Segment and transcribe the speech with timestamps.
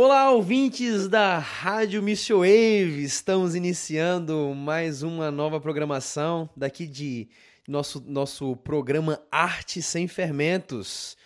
[0.00, 3.02] Olá, ouvintes da Rádio Mission Wave!
[3.02, 7.28] Estamos iniciando mais uma nova programação daqui de
[7.66, 11.16] nosso, nosso programa Arte Sem Fermentos.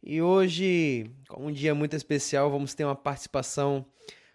[0.00, 3.84] E hoje, um dia muito especial, vamos ter uma participação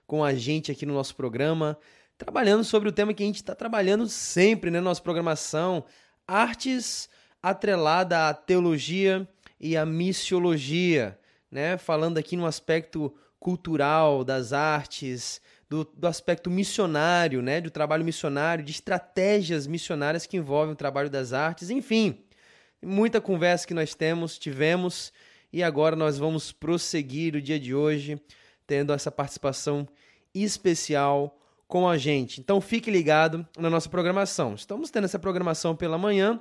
[0.05, 1.79] com a gente aqui no nosso programa,
[2.17, 5.85] trabalhando sobre o tema que a gente está trabalhando sempre né, na nossa programação:
[6.27, 7.07] artes
[7.41, 9.25] atrelada à teologia
[9.57, 11.17] e à missiologia,
[11.49, 11.77] né?
[11.77, 18.63] Falando aqui no aspecto cultural, das artes, do, do, aspecto missionário, né, do trabalho missionário,
[18.63, 22.23] de estratégias missionárias que envolvem o trabalho das artes, enfim,
[22.81, 25.11] muita conversa que nós temos, tivemos,
[25.51, 28.21] e agora nós vamos prosseguir o dia de hoje
[28.65, 29.87] tendo essa participação
[30.33, 32.39] especial com a gente.
[32.39, 34.55] Então fique ligado na nossa programação.
[34.55, 36.39] Estamos tendo essa programação pela manhã,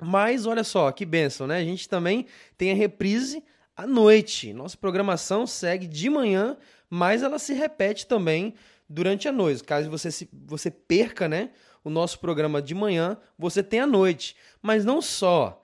[0.00, 1.58] mas olha só que benção, né?
[1.58, 3.42] A gente também tem a reprise
[3.76, 4.52] à noite.
[4.52, 6.56] Nossa programação segue de manhã,
[6.88, 8.54] mas ela se repete também
[8.88, 9.64] durante a noite.
[9.64, 11.50] Caso você, se, você perca né,
[11.82, 14.36] o nosso programa de manhã, você tem à noite.
[14.62, 15.62] Mas não só.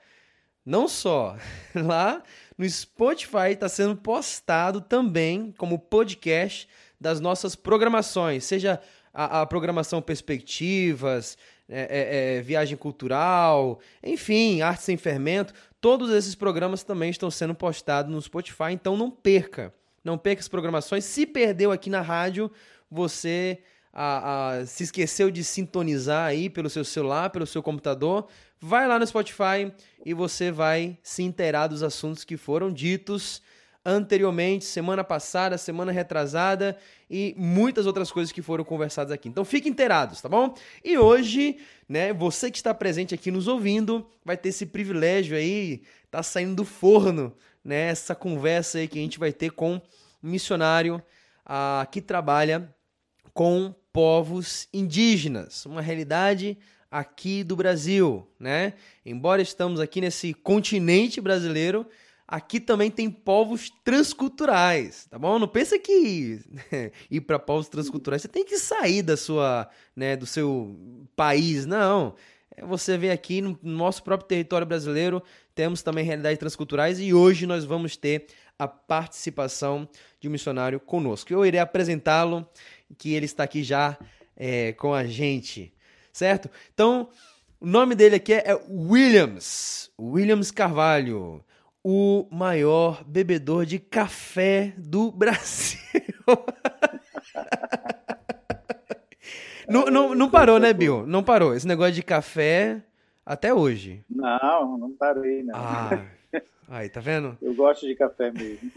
[0.65, 1.37] Não só.
[1.75, 2.23] Lá
[2.57, 6.69] no Spotify está sendo postado também como podcast
[7.01, 8.79] das nossas programações, seja
[9.13, 11.39] a, a programação Perspectivas,
[11.69, 15.55] é, é, é, Viagem Cultural, enfim, Arte Sem Fermento.
[15.81, 19.73] Todos esses programas também estão sendo postados no Spotify, então não perca.
[20.05, 21.05] Não perca as programações.
[21.05, 22.51] Se perdeu aqui na rádio,
[22.91, 28.29] você a, a, se esqueceu de sintonizar aí pelo seu celular, pelo seu computador,
[28.61, 29.73] vai lá no Spotify
[30.05, 33.43] e você vai se inteirar dos assuntos que foram ditos
[33.85, 36.77] anteriormente, semana passada, semana retrasada
[37.09, 39.29] e muitas outras coisas que foram conversadas aqui.
[39.29, 40.55] Então fiquem inteirados, tá bom?
[40.85, 45.83] E hoje, né, você que está presente aqui nos ouvindo, vai ter esse privilégio aí,
[46.11, 47.35] tá saindo do forno,
[47.65, 49.75] né, essa conversa aí que a gente vai ter com
[50.23, 51.03] um missionário
[51.45, 52.75] ah, que trabalha
[53.33, 56.59] com povos indígenas, uma realidade
[56.91, 58.75] aqui do Brasil, né?
[59.07, 61.87] Embora estamos aqui nesse continente brasileiro,
[62.31, 65.39] aqui também tem povos transculturais, tá bom?
[65.39, 66.41] Não pensa que
[67.11, 70.79] ir para povos transculturais você tem que sair da sua, né, do seu
[71.17, 72.15] país, não.
[72.57, 75.23] É, você vê aqui no nosso próprio território brasileiro,
[75.55, 78.27] temos também realidades transculturais e hoje nós vamos ter
[78.59, 79.89] a participação
[80.21, 81.33] de um missionário conosco.
[81.33, 82.49] Eu irei apresentá-lo,
[82.97, 83.99] que ele está aqui já
[84.37, 85.73] é, com a gente
[86.13, 86.51] certo?
[86.73, 87.09] Então,
[87.61, 91.45] o nome dele aqui é Williams, Williams Carvalho,
[91.83, 95.79] o maior bebedor de café do Brasil.
[99.69, 101.07] não, não, não parou, né, Bill?
[101.07, 101.55] Não parou.
[101.55, 102.83] Esse negócio de café
[103.25, 104.05] até hoje.
[104.09, 105.55] Não, não parei, não.
[105.55, 106.07] Ah,
[106.69, 107.37] aí, tá vendo?
[107.41, 108.71] Eu gosto de café mesmo.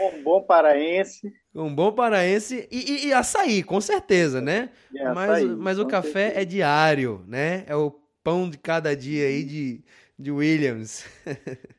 [0.00, 1.32] Um bom paraense.
[1.54, 4.70] Um bom paraense e, e, e açaí, com certeza, né?
[4.94, 6.40] É, mas açaí, mas o café certeza.
[6.40, 7.64] é diário, né?
[7.66, 9.84] É o pão de cada dia aí de,
[10.18, 11.04] de Williams.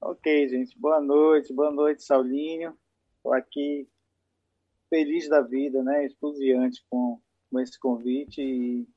[0.00, 0.78] ok, gente.
[0.78, 2.76] Boa noite, boa noite, Saulinho.
[3.16, 3.88] Estou aqui
[4.88, 6.06] feliz da vida, né?
[6.06, 8.88] Explosiante com, com esse convite e,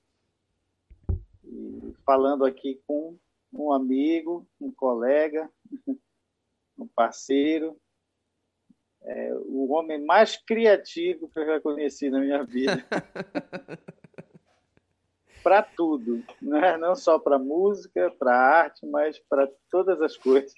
[1.44, 3.18] e falando aqui com
[3.52, 5.50] um amigo, um colega
[6.82, 7.80] um parceiro,
[9.04, 12.86] é, o homem mais criativo que eu já conheci na minha vida.
[15.44, 16.78] Para tudo, né?
[16.78, 20.54] não só para música, para arte, mas para todas as coisas.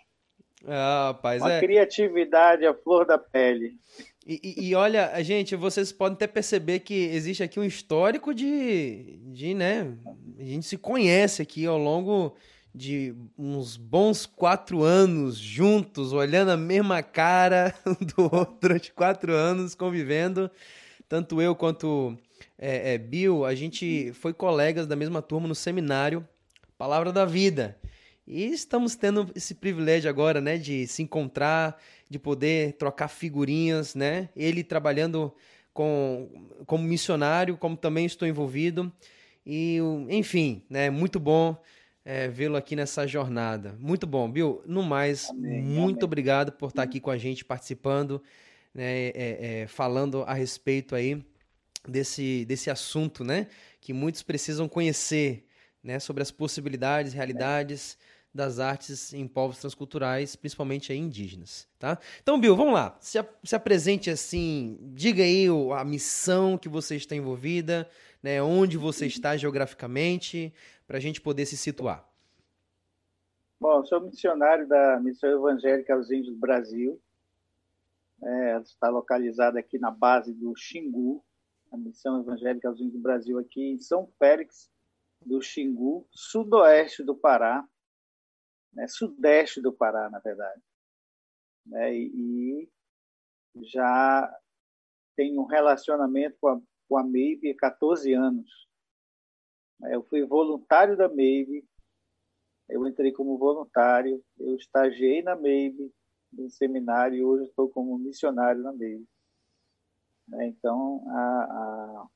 [0.66, 1.60] Ah, rapaz, Uma é...
[1.60, 3.78] criatividade à flor da pele.
[4.26, 9.20] E, e, e, olha, gente, vocês podem até perceber que existe aqui um histórico de,
[9.34, 9.98] de, né?
[10.40, 12.34] A gente se conhece aqui ao longo
[12.74, 17.76] de uns bons quatro anos juntos, olhando a mesma cara
[18.16, 20.50] do outro durante quatro anos, convivendo.
[21.10, 22.18] Tanto eu quanto
[22.58, 26.28] é, é, Bill, a gente foi colegas da mesma turma no seminário
[26.78, 27.78] Palavra da Vida.
[28.26, 34.30] E estamos tendo esse privilégio agora, né, de se encontrar, de poder trocar figurinhas, né?
[34.36, 35.34] Ele trabalhando
[35.74, 36.30] com,
[36.66, 38.92] como missionário, como também estou envolvido.
[39.46, 39.80] E,
[40.10, 41.62] enfim, né, muito bom
[42.06, 43.76] é, vê-lo aqui nessa jornada.
[43.78, 44.62] Muito bom, Bill.
[44.66, 46.06] No mais, amém, muito amém.
[46.06, 48.22] obrigado por estar aqui com a gente, participando,
[48.74, 51.22] né, é, é, falando a respeito aí
[51.88, 53.48] desse, desse assunto, né?
[53.80, 55.46] Que muitos precisam conhecer,
[55.84, 56.00] né?
[56.00, 57.98] Sobre as possibilidades, realidades
[58.34, 62.00] das artes em povos transculturais, principalmente aí indígenas, tá?
[62.22, 62.98] Então, Bill, vamos lá.
[63.00, 65.46] Se, se apresente assim, diga aí
[65.78, 67.88] a missão que você está envolvida,
[68.24, 68.42] né?
[68.42, 70.52] Onde você está geograficamente,
[70.88, 72.08] para a gente poder se situar.
[73.60, 77.00] Bom, sou missionário da Missão Evangélica aos Índios do Brasil.
[78.22, 81.24] É, está localizada aqui na base do Xingu,
[81.74, 84.70] a Missão Evangélica Índios do Brasil, aqui em São Félix
[85.26, 87.68] do Xingu, sudoeste do Pará,
[88.72, 90.62] né, sudeste do Pará, na verdade.
[91.66, 92.70] Né, e,
[93.56, 94.32] e já
[95.16, 98.68] tenho um relacionamento com a, com a MEIB há 14 anos.
[99.90, 101.68] Eu fui voluntário da MEIB,
[102.70, 105.92] eu entrei como voluntário, eu estagiei na MEIB,
[106.32, 109.08] no seminário, e hoje estou como missionário na MEIB.
[110.34, 112.08] Né, então, a, a,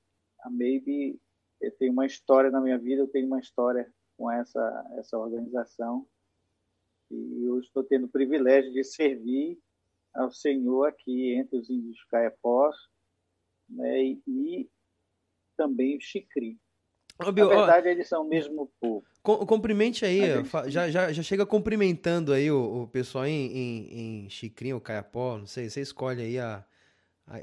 [0.45, 1.19] a MEIB
[1.77, 6.07] tem uma história na minha vida, eu tenho uma história com essa, essa organização,
[7.11, 9.57] e eu estou tendo o privilégio de servir
[10.13, 12.75] ao Senhor aqui entre os índios Caiapós
[13.69, 14.69] né, e, e
[15.55, 16.59] também o Xicri.
[17.19, 19.05] Na verdade, eles são o mesmo povo.
[19.23, 20.71] Cumprimente aí, gente...
[20.71, 25.37] já, já, já chega cumprimentando aí o, o pessoal em, em, em Chicrinho ou Caiapó,
[25.37, 26.65] não sei, você escolhe aí a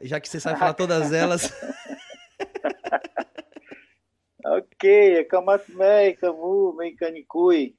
[0.02, 1.50] já que você sabe falar todas elas.
[4.44, 7.76] ok, Kamatmei, Kamu, Meicanicui,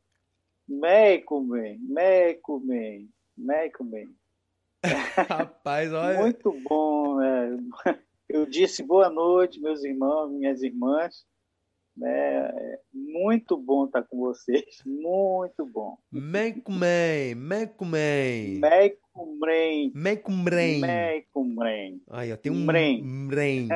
[0.68, 4.16] Meikumen, Meikumen, Meikumen.
[5.30, 6.20] Rapaz, olha.
[6.20, 7.58] Muito bom, né?
[8.30, 11.26] Eu disse boa noite, meus irmãos, minhas irmãs.
[12.04, 15.98] É muito bom estar com vocês, muito bom.
[16.12, 18.60] Mecumem, Mecumem.
[18.60, 19.92] Mecumem.
[19.96, 20.82] Mecumem.
[20.82, 22.02] Mecumem.
[22.10, 23.02] Aí, ó, tem um mrem.
[23.02, 23.70] Mrem.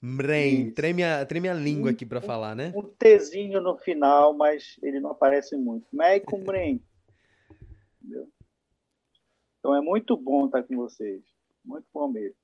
[0.00, 0.70] Mrem.
[0.70, 2.72] Treme a, treme a língua aqui para falar, né?
[2.74, 5.86] Um Tzinho no final, mas ele não aparece muito.
[5.92, 6.82] Mecumem.
[8.00, 8.26] Entendeu?
[9.58, 11.22] Então é muito bom estar com vocês,
[11.62, 12.36] muito bom mesmo.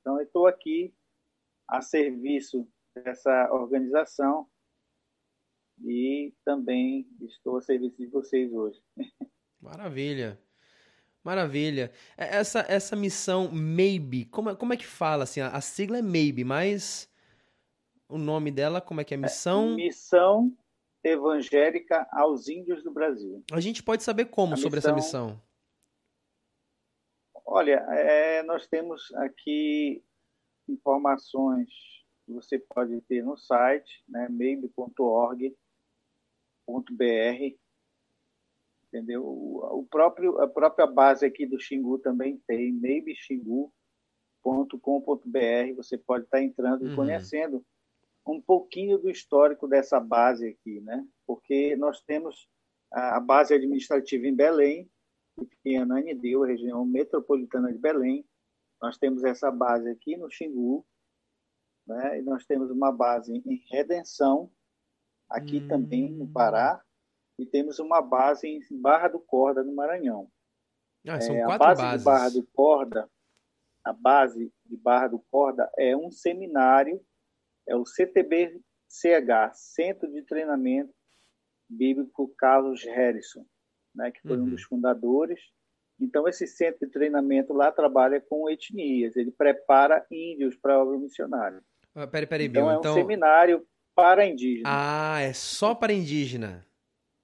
[0.00, 0.94] Então eu estou aqui
[1.68, 4.48] a serviço dessa organização
[5.82, 8.80] e também estou a serviço de vocês hoje.
[9.60, 10.38] Maravilha.
[11.22, 11.90] Maravilha.
[12.16, 15.24] É, essa, essa missão Maybe, como, é, como é que fala?
[15.24, 17.10] Assim, a, a sigla é Maybe, mas
[18.08, 19.16] o nome dela, como é que é?
[19.16, 19.72] Missão...
[19.72, 20.56] É, missão
[21.02, 23.44] Evangélica aos Índios do Brasil.
[23.52, 24.96] A gente pode saber como a sobre missão...
[24.96, 25.42] essa missão?
[27.44, 30.02] Olha, é, nós temos aqui
[30.66, 31.68] informações
[32.24, 35.54] que você pode ter no site, né, maybe.org.br,
[38.88, 39.24] entendeu?
[39.26, 43.70] O próprio, a própria base aqui do Xingu também tem, maybexingu.com.br,
[45.76, 46.96] você pode estar entrando e uhum.
[46.96, 47.64] conhecendo
[48.26, 51.06] um pouquinho do histórico dessa base aqui, né?
[51.26, 52.48] Porque nós temos
[52.90, 54.88] a base administrativa em Belém,
[55.36, 58.24] que fica em Ananideu, região metropolitana de Belém.
[58.80, 60.86] Nós temos essa base aqui no Xingu,
[61.86, 62.18] né?
[62.18, 64.50] E nós temos uma base em Redenção,
[65.28, 65.68] aqui hum.
[65.68, 66.82] também no Pará,
[67.38, 70.30] e temos uma base em Barra do Corda, no Maranhão.
[71.06, 72.00] Ah, são é, a base bases.
[72.00, 73.10] de Barra do Corda,
[73.84, 77.04] a base de Barra do Corda é um seminário,
[77.66, 80.94] é o CTB-CH, Centro de Treinamento
[81.68, 83.44] Bíblico Carlos Harrison,
[83.94, 84.44] né, que foi uhum.
[84.44, 85.40] um dos fundadores.
[86.00, 90.98] Então, esse centro de treinamento lá trabalha com etnias, ele prepara índios para a obra
[90.98, 91.62] missionária.
[91.94, 92.94] Ah, peraí, peraí, então, é um então...
[92.94, 94.64] seminário para indígenas.
[94.66, 96.66] Ah, é só para indígena.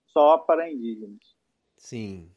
[0.07, 1.19] Só para indígenas.
[1.77, 2.31] Sim.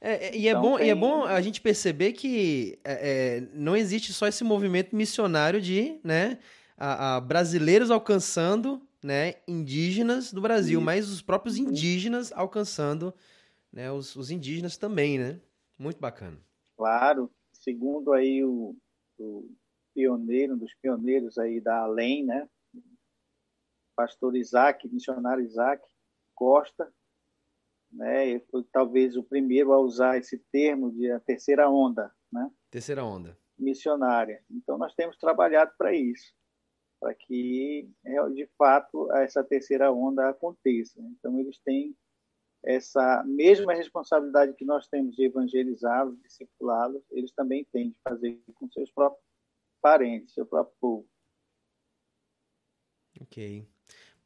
[0.00, 0.86] É, é, e, é então, bom, tem...
[0.86, 5.60] e é bom a gente perceber que é, é, não existe só esse movimento missionário
[5.60, 6.38] de né,
[6.76, 10.84] a, a brasileiros alcançando né, indígenas do Brasil, Isso.
[10.84, 11.68] mas os próprios uhum.
[11.68, 13.14] indígenas alcançando
[13.72, 15.40] né, os, os indígenas também, né?
[15.78, 16.38] Muito bacana.
[16.76, 18.74] Claro, segundo aí o,
[19.18, 19.50] o
[19.94, 22.48] pioneiro, um dos pioneiros aí da Além, né?
[23.96, 25.82] Pastor Isaac, missionário Isaac
[26.34, 26.92] Costa,
[27.92, 28.28] né?
[28.28, 32.50] Ele foi talvez o primeiro a usar esse termo de a terceira onda, né?
[32.70, 33.38] Terceira onda.
[33.56, 34.44] Missionária.
[34.50, 36.34] Então nós temos trabalhado para isso,
[37.00, 41.00] para que é, de fato essa terceira onda aconteça.
[41.00, 41.96] Então eles têm
[42.64, 48.68] essa mesma responsabilidade que nós temos de evangelizá-los, discipulá-los, eles também têm de fazer com
[48.70, 49.23] seus próprios
[49.84, 51.08] parentes, seu próprio povo.
[53.20, 53.68] Ok.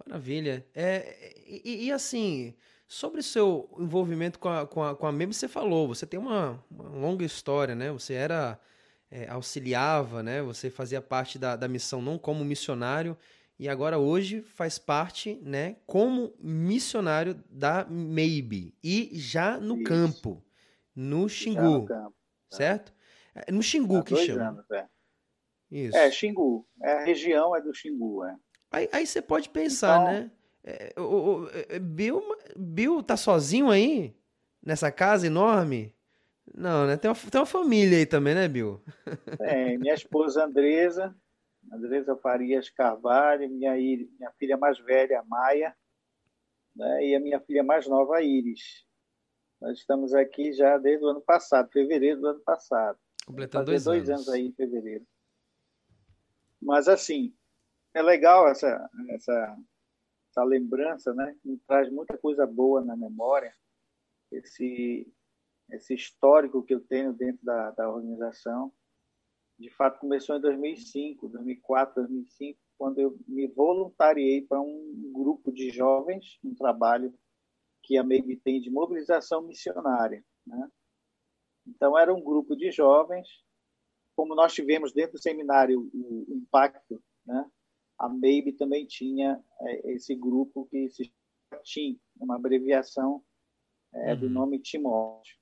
[0.07, 0.65] Maravilha.
[0.73, 2.55] É, e, e, assim,
[2.87, 6.21] sobre o seu envolvimento com a, com a, com a MEB, você falou, você tem
[6.21, 7.91] uma, uma longa história, né?
[7.91, 8.61] Você era,
[9.11, 10.41] é, auxiliava, né?
[10.43, 13.19] Você fazia parte da, da missão não como missionário,
[13.59, 19.85] e agora hoje faz parte, né, como missionário da MEIB e já no Isso.
[19.85, 20.45] campo,
[20.95, 22.17] no Xingu, no campo,
[22.49, 22.57] tá.
[22.57, 22.95] certo?
[23.35, 24.51] É, no Xingu que chama.
[24.51, 24.87] Anos, é.
[25.71, 25.97] Isso.
[25.97, 26.67] É, Xingu.
[26.83, 28.37] É, a região é do Xingu, é.
[28.71, 30.13] Aí, aí você pode pensar, então...
[30.13, 30.31] né?
[30.65, 32.23] É, o, o, é, Bill,
[32.57, 34.15] Bill tá sozinho aí?
[34.63, 35.95] Nessa casa enorme?
[36.55, 36.97] Não, né?
[36.97, 38.81] Tem uma, tem uma família aí também, né, Bill?
[39.41, 41.15] É, minha esposa Andresa,
[41.73, 45.75] Andresa Farias Carvalho, minha, minha filha mais velha, Maia,
[46.75, 48.85] né, e a minha filha mais nova, Iris.
[49.61, 52.99] Nós estamos aqui já desde o ano passado, fevereiro do ano passado.
[53.27, 54.29] Completando dois, dois anos.
[54.29, 55.05] anos aí em fevereiro.
[56.61, 57.35] Mas, assim,
[57.95, 59.57] é legal essa, essa,
[60.31, 61.37] essa lembrança, né?
[61.45, 63.55] Me traz muita coisa boa na memória.
[64.31, 65.11] Esse,
[65.71, 68.73] esse histórico que eu tenho dentro da, da organização.
[69.59, 75.71] De fato, começou em 2005, 2004, 2005, quando eu me voluntariei para um grupo de
[75.71, 77.13] jovens, um trabalho
[77.83, 80.25] que a MEIB tem de mobilização missionária.
[80.47, 80.71] Né?
[81.67, 83.27] Então, era um grupo de jovens,
[84.19, 87.49] como nós tivemos dentro do seminário o, o impacto, né?
[87.97, 93.23] a MEIB também tinha é, esse grupo que se chama TIM, uma abreviação
[93.95, 94.19] é, uhum.
[94.19, 95.37] do nome Timóteo.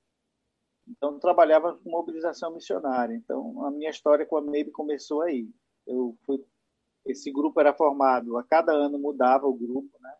[0.87, 3.15] Então, trabalhava com mobilização missionária.
[3.15, 5.49] Então, a minha história com a MEIB começou aí.
[5.87, 6.45] Eu fui,
[7.03, 10.13] esse grupo era formado, a cada ano mudava o grupo, né?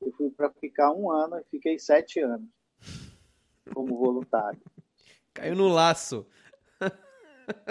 [0.00, 2.48] Eu fui para ficar um ano e fiquei sete anos
[3.74, 4.62] como voluntário.
[5.34, 6.26] Caiu no laço.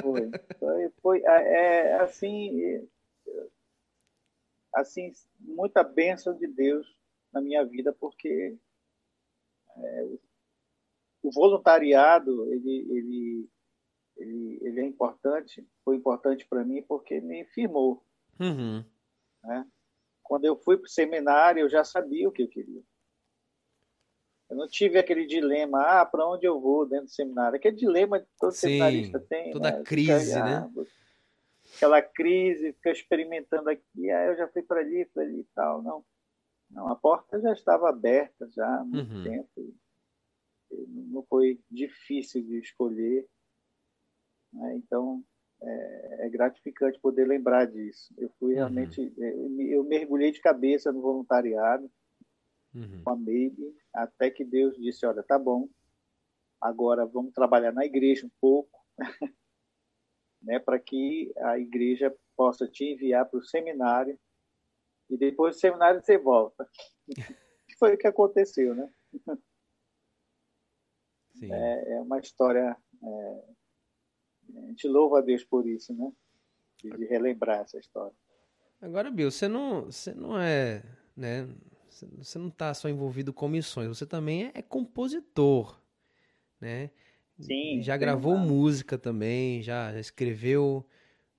[0.02, 0.32] Foi.
[0.60, 2.88] Foi, foi é, é, assim,
[4.74, 6.88] assim, muita bênção de Deus
[7.34, 8.58] na minha vida, porque
[9.76, 10.08] é,
[11.24, 13.50] o voluntariado ele, ele,
[14.18, 18.04] ele, ele, é importante, foi importante para mim porque me firmou.
[18.40, 18.84] Uhum.
[19.44, 19.68] Né?
[20.24, 22.82] Quando eu fui para o seminário, eu já sabia o que eu queria.
[24.50, 27.58] Eu não tive aquele dilema, ah, para onde eu vou dentro do seminário.
[27.58, 29.52] Aquele dilema que todo Sim, seminarista tem.
[29.52, 29.84] Toda né?
[29.84, 30.56] crise, fica, né?
[30.56, 30.84] Ah,
[31.76, 35.82] aquela crise, fica experimentando aqui, ah, eu já fui para ali, para ali e tal.
[35.82, 36.04] Não.
[36.70, 39.24] Não, a porta já estava aberta já há muito uhum.
[39.24, 39.74] tempo
[40.72, 43.28] não foi difícil de escolher.
[44.54, 44.76] Né?
[44.76, 45.24] Então,
[45.62, 48.14] é, é, gratificante poder lembrar disso.
[48.18, 48.58] Eu fui uhum.
[48.58, 49.62] realmente, uhum.
[49.62, 51.90] eu mergulhei de cabeça no voluntariado
[52.78, 53.04] uhum.
[53.04, 55.68] com a Maybe, até que Deus disse, olha, tá bom,
[56.62, 58.80] agora vamos trabalhar na igreja um pouco,
[60.42, 64.20] né, para que a igreja possa te enviar para o seminário
[65.10, 66.70] e depois do seminário você volta.
[67.80, 68.90] Foi o que aconteceu, né?
[71.40, 72.76] É, é, uma história.
[73.04, 73.44] É,
[74.58, 76.12] a gente louva a Deus por isso, né?
[76.82, 78.16] De, de, relembrar essa história.
[78.82, 80.82] Agora, Bill, você não, você não é,
[81.16, 81.48] né?
[82.18, 85.80] Você não está só envolvido com missões, você também é, é compositor,
[86.60, 86.90] né?
[87.40, 87.82] Sim.
[87.82, 90.86] Já gravou música também, já, já, escreveu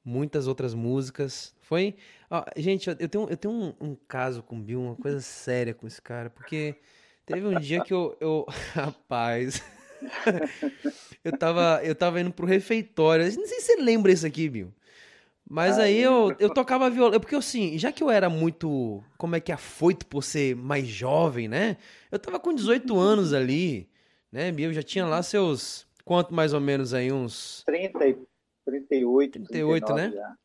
[0.04, 1.54] muitas outras músicas.
[1.60, 1.96] Foi,
[2.30, 5.74] ó, gente, eu tenho, eu tenho um, um caso com o Bill, uma coisa séria
[5.74, 6.76] com esse cara, porque
[7.26, 9.62] teve um dia que eu, eu rapaz.
[11.24, 13.24] eu, tava, eu tava indo pro refeitório.
[13.24, 14.72] Não sei se você lembra isso aqui, Bill.
[15.50, 17.18] Mas aí eu, eu tocava violão.
[17.18, 19.02] Porque assim, já que eu era muito.
[19.16, 21.78] Como é que é afoito por ser mais jovem, né?
[22.12, 23.88] Eu tava com 18 anos ali,
[24.30, 24.74] né, Bill?
[24.74, 25.86] Já tinha lá seus.
[26.04, 27.10] Quanto mais ou menos aí?
[27.10, 27.62] Uns.
[27.64, 27.98] 30,
[28.66, 30.12] 38, 38, né?
[30.14, 30.36] Já.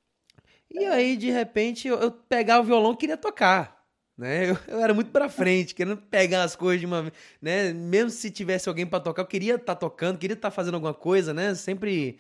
[0.72, 3.83] E aí, de repente, eu, eu pegava o violão e queria tocar.
[4.17, 4.51] Né?
[4.51, 7.74] Eu, eu, era muito pra frente, querendo pegar as coisas de uma vez, né?
[7.74, 10.75] Mesmo se tivesse alguém para tocar, eu queria estar tá tocando, queria estar tá fazendo
[10.75, 11.55] alguma coisa, né?
[11.55, 12.19] Sempre,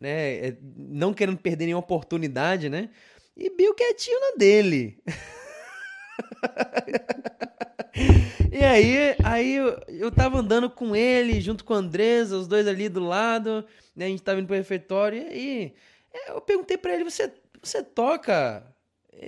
[0.00, 0.48] né?
[0.48, 2.90] É, não querendo perder nenhuma oportunidade, né?
[3.36, 4.98] E Bill quietinho na dele.
[8.50, 12.66] e aí, aí eu, eu tava andando com ele, junto com a Andresa, os dois
[12.66, 13.64] ali do lado,
[13.94, 14.06] né?
[14.06, 15.74] A gente tava indo pro refeitório, e aí
[16.28, 18.66] eu perguntei para ele, você, você toca...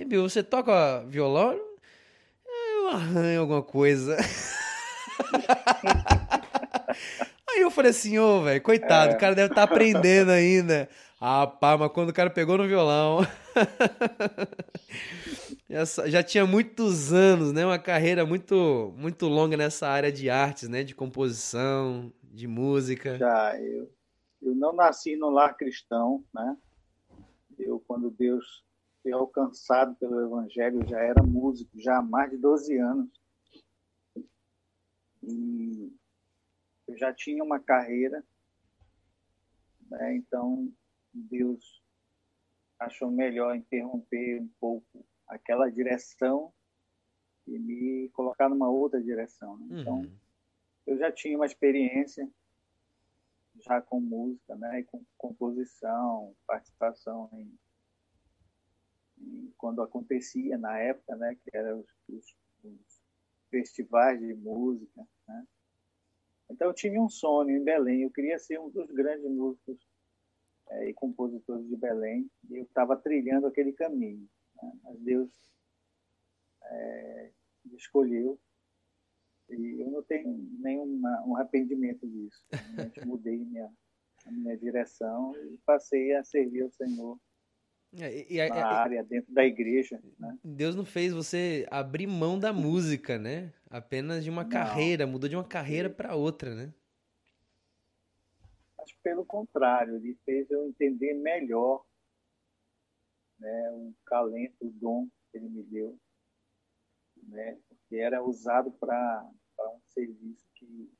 [0.07, 1.73] Bill, você toca violão?
[2.83, 4.17] eu arranho alguma coisa.
[7.53, 9.15] Aí eu falei assim, ô, velho, coitado, é.
[9.15, 10.89] o cara deve estar tá aprendendo ainda.
[11.21, 13.19] Ah, pá, mas quando o cara pegou no violão.
[16.07, 17.65] já, tinha muitos anos, né?
[17.65, 20.83] Uma carreira muito, muito longa nessa área de artes, né?
[20.83, 23.17] De composição, de música.
[23.17, 23.89] Já, eu,
[24.41, 26.57] eu não nasci no lar cristão, né?
[27.59, 28.63] Eu, quando Deus
[29.03, 33.09] fui alcançado pelo Evangelho, já era músico, já há mais de 12 anos.
[35.21, 35.93] E
[36.93, 38.23] eu já tinha uma carreira,
[39.89, 40.15] né?
[40.15, 40.71] então
[41.11, 41.81] Deus
[42.79, 46.53] achou melhor interromper um pouco aquela direção
[47.47, 49.57] e me colocar numa outra direção.
[49.57, 49.81] Né?
[49.81, 50.17] Então, uhum.
[50.85, 52.29] eu já tinha uma experiência
[53.55, 57.57] já com música, né, com composição, participação em
[59.57, 63.01] quando acontecia na época, né, que eram os, os,
[63.49, 65.07] festivais de música.
[65.27, 65.47] Né?
[66.53, 69.77] Então eu tinha um sonho em Belém, eu queria ser um dos grandes músicos
[70.69, 74.29] é, e compositores de Belém, e eu estava trilhando aquele caminho.
[74.61, 74.71] Né?
[74.83, 75.51] Mas Deus
[76.63, 77.31] é,
[77.73, 78.39] escolheu
[79.49, 82.45] e eu não tenho nenhum um arrependimento disso.
[82.51, 83.71] Realmente mudei minha,
[84.25, 87.19] a minha direção e passei a servir ao Senhor
[87.99, 90.01] é, e, e, na área, dentro da igreja.
[90.19, 90.37] Né?
[90.43, 93.53] Deus não fez você abrir mão da música, né?
[93.69, 94.49] Apenas de uma não.
[94.49, 96.73] carreira, mudou de uma carreira para outra, né?
[98.77, 101.85] Mas pelo contrário, ele fez eu entender melhor
[103.39, 105.97] né, o talento, o dom que ele me deu,
[107.27, 107.57] né?
[107.67, 109.25] Porque era usado para
[109.59, 110.91] um serviço que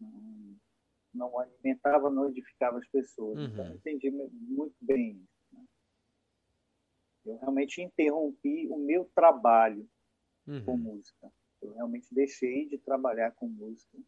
[0.00, 0.56] não,
[1.14, 3.38] não alimentava, não edificava as pessoas.
[3.38, 3.44] Uhum.
[3.46, 5.28] Então, eu entendi muito bem isso.
[5.52, 5.64] Né?
[7.26, 9.88] Eu realmente interrompi o meu trabalho
[10.46, 10.64] uhum.
[10.64, 11.32] com música.
[11.62, 13.98] Eu realmente deixei de trabalhar com música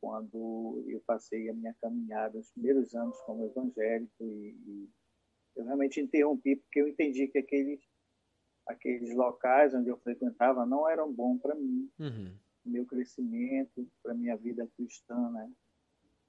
[0.00, 4.88] quando eu passei a minha caminhada, os primeiros anos como evangélico e, e
[5.56, 7.80] eu realmente interrompi porque eu entendi que aqueles
[8.66, 12.34] aqueles locais onde eu frequentava não eram bons para mim, uhum.
[12.64, 15.50] meu crescimento, para minha vida cristã, né?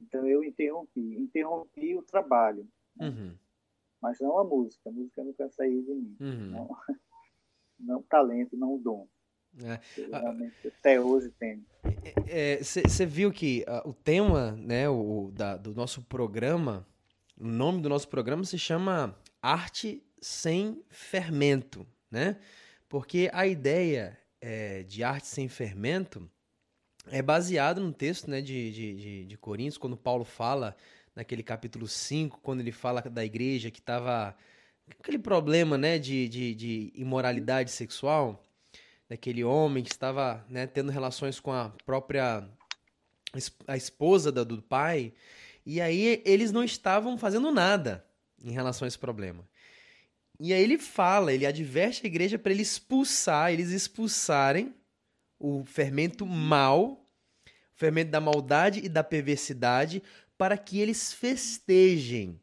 [0.01, 3.09] Então eu interrompi, interrompi o trabalho, né?
[3.09, 3.35] uhum.
[4.01, 4.89] mas não a música.
[4.89, 6.17] A música nunca saiu de mim.
[6.19, 6.51] Uhum.
[6.51, 6.77] Não,
[7.79, 9.07] não o talento, não o dom.
[9.63, 9.79] É.
[10.09, 11.65] Realmente, até hoje tem.
[12.63, 16.87] Você é, viu que uh, o tema, né, o, da, do nosso programa,
[17.37, 22.39] o nome do nosso programa se chama Arte sem Fermento, né?
[22.87, 26.29] Porque a ideia é, de arte sem fermento
[27.09, 30.75] é baseado no texto né, de, de, de, de Coríntios, quando Paulo fala,
[31.15, 34.35] naquele capítulo 5, quando ele fala da igreja que estava
[34.99, 38.45] aquele problema né, de, de, de, imoralidade sexual,
[39.09, 42.47] daquele homem que estava né, tendo relações com a própria
[43.65, 45.13] a esposa do, do pai,
[45.65, 48.05] e aí eles não estavam fazendo nada
[48.43, 49.47] em relação a esse problema.
[50.39, 54.73] E aí ele fala, ele adverte a igreja para ele expulsar, eles expulsarem
[55.41, 57.05] o fermento mal,
[57.45, 60.03] o fermento da maldade e da perversidade,
[60.37, 62.39] para que eles festejem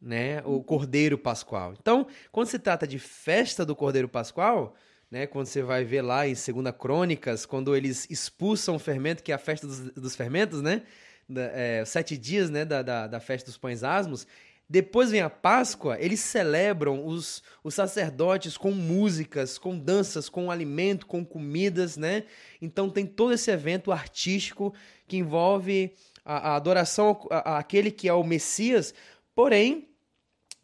[0.00, 1.74] né, o Cordeiro Pascual.
[1.80, 4.74] Então, quando se trata de festa do Cordeiro Pascual,
[5.10, 9.32] né, quando você vai ver lá em Segunda Crônicas, quando eles expulsam o fermento, que
[9.32, 10.82] é a festa dos, dos fermentos, né,
[11.28, 14.26] da, é, sete dias né, da, da, da festa dos pães asmos,
[14.68, 21.06] depois vem a Páscoa, eles celebram os, os sacerdotes com músicas, com danças, com alimento,
[21.06, 22.24] com comidas, né?
[22.62, 24.74] Então tem todo esse evento artístico
[25.06, 25.92] que envolve
[26.24, 28.94] a, a adoração àquele que é o Messias,
[29.34, 29.88] porém,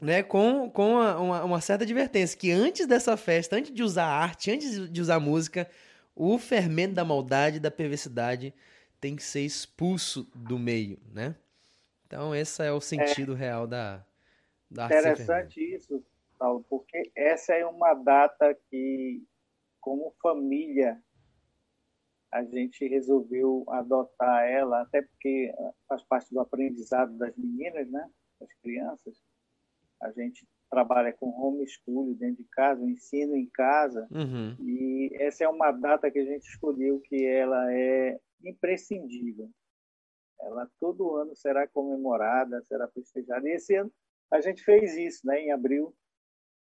[0.01, 4.51] né, com, com uma, uma, certa advertência, que antes dessa festa, antes de usar arte,
[4.51, 5.69] antes de usar música,
[6.17, 8.55] o fermento da maldade, da perversidade
[8.99, 11.35] tem que ser expulso do meio, né?
[12.11, 14.05] Então, esse é o sentido é, real da,
[14.69, 16.05] da Interessante isso,
[16.37, 19.25] Paulo, porque essa é uma data que,
[19.81, 21.01] como família,
[22.33, 25.55] a gente resolveu adotar ela, até porque
[25.89, 28.11] faz parte do aprendizado das meninas, né?
[28.41, 29.17] das crianças.
[30.03, 34.57] A gente trabalha com homeschooling dentro de casa, ensino em casa, uhum.
[34.59, 39.49] e essa é uma data que a gente escolheu que ela é imprescindível.
[40.43, 43.49] Ela todo ano será comemorada, será festejada.
[43.49, 43.93] E esse ano
[44.31, 45.41] a gente fez isso, né?
[45.41, 45.95] Em abril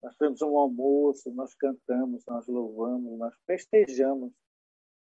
[0.03, 4.33] nós fizemos um almoço, nós cantamos, nós louvamos, nós festejamos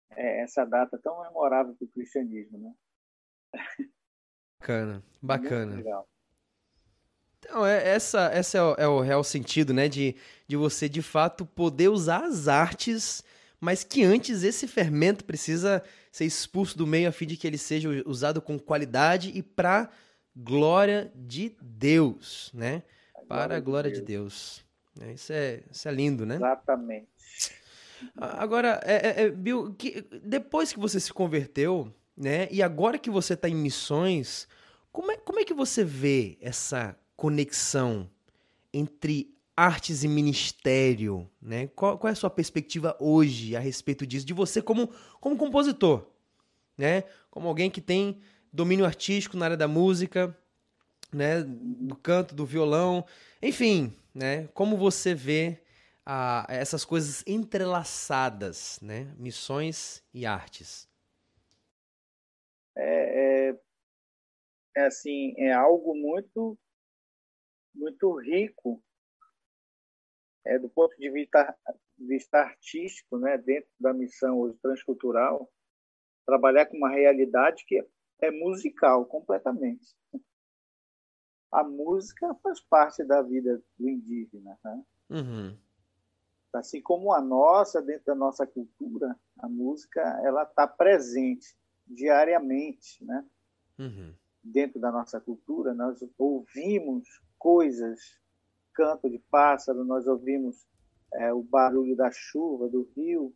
[0.10, 2.74] é, essa data tão memorável do cristianismo, né?
[4.60, 5.76] Bacana, bacana.
[5.76, 6.10] legal.
[7.38, 9.88] Então, é, essa, essa é o, é o, real sentido, né?
[9.88, 10.16] De,
[10.48, 13.24] de você, de fato, poder usar as artes,
[13.60, 17.58] mas que antes esse fermento precisa ser expulso do meio a fim de que ele
[17.58, 19.90] seja usado com qualidade e para
[20.36, 22.84] glória de Deus, né?
[23.28, 24.64] Para a glória de Deus.
[24.96, 25.16] De Deus.
[25.16, 26.36] Isso, é, isso é lindo, né?
[26.36, 27.08] Exatamente.
[28.16, 32.48] Agora, é, é, é, Bill, que, depois que você se converteu, né?
[32.52, 34.48] E agora que você está em missões,
[34.92, 38.10] como é, como é que você vê essa conexão
[38.74, 41.68] entre artes e ministério, né?
[41.76, 44.88] Qual, qual, é a sua perspectiva hoje a respeito disso, de você como,
[45.20, 46.08] como compositor,
[46.78, 47.04] né?
[47.30, 48.22] Como alguém que tem
[48.54, 50.34] domínio artístico na área da música,
[51.12, 51.44] né?
[51.44, 53.06] Do canto, do violão,
[53.42, 54.48] enfim, né?
[54.54, 55.62] Como você vê
[56.06, 59.14] a, essas coisas entrelaçadas, né?
[59.18, 60.88] Missões e artes.
[62.78, 63.60] É, é,
[64.78, 66.58] é assim, é algo muito
[67.76, 68.82] muito rico
[70.46, 71.56] é, do ponto de vista
[71.98, 75.52] vista artístico, né, dentro da missão hoje transcultural,
[76.26, 77.86] trabalhar com uma realidade que
[78.22, 79.96] é musical completamente.
[81.52, 84.84] A música faz parte da vida do indígena, né?
[85.10, 85.58] Uhum.
[86.54, 93.26] Assim como a nossa, dentro da nossa cultura, a música ela está presente diariamente, né?
[93.80, 94.14] Uhum.
[94.44, 98.20] Dentro da nossa cultura, nós ouvimos coisas,
[98.80, 100.66] canto de pássaro, nós ouvimos
[101.16, 103.36] é, o barulho da chuva, do rio,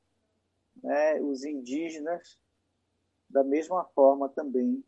[0.81, 1.19] né?
[1.19, 2.39] Os indígenas,
[3.29, 4.81] da mesma forma também,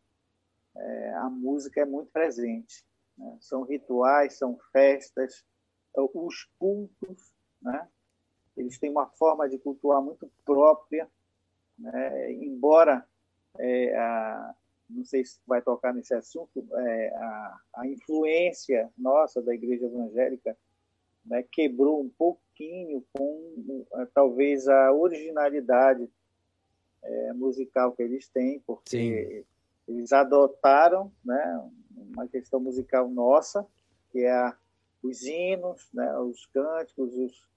[0.77, 2.85] é, a música é muito presente.
[3.17, 3.37] Né?
[3.41, 5.43] São rituais, são festas,
[5.93, 7.89] os cultos, né?
[8.55, 11.09] eles têm uma forma de cultuar muito própria,
[11.77, 12.31] né?
[12.31, 13.05] embora
[13.59, 14.55] é, a,
[14.89, 20.55] não sei se vai tocar nesse assunto, é, a, a, influência nossa da igreja evangélica
[21.25, 26.09] né, quebrou um pouquinho com é, talvez a originalidade
[27.03, 29.43] é, musical que eles têm, porque Sim.
[29.87, 33.65] eles adotaram né, uma questão musical nossa,
[34.11, 34.55] que é a,
[35.01, 37.47] os hinos, né, os cânticos, os,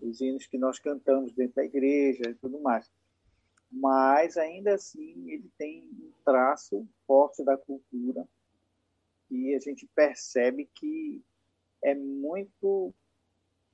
[0.00, 2.90] os hinos que nós cantamos dentro da igreja e tudo mais.
[3.70, 8.26] Mas, ainda assim, ele tem um traço forte da cultura
[9.30, 11.22] e a gente percebe que
[11.82, 12.94] é muito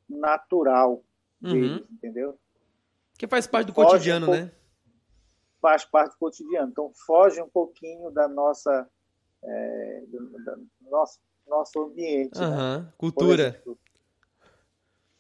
[0.09, 1.05] natural
[1.43, 1.53] uhum.
[1.53, 2.39] deles, entendeu?
[3.17, 4.53] Que faz parte do foge cotidiano, um né?
[5.61, 6.71] Faz parte do cotidiano.
[6.71, 8.89] Então, foge um pouquinho da nossa...
[9.43, 12.39] É, do, nosso, nosso ambiente.
[12.39, 12.81] Uhum.
[12.81, 12.93] Né?
[12.99, 13.49] Cultura.
[13.49, 13.79] Exemplo,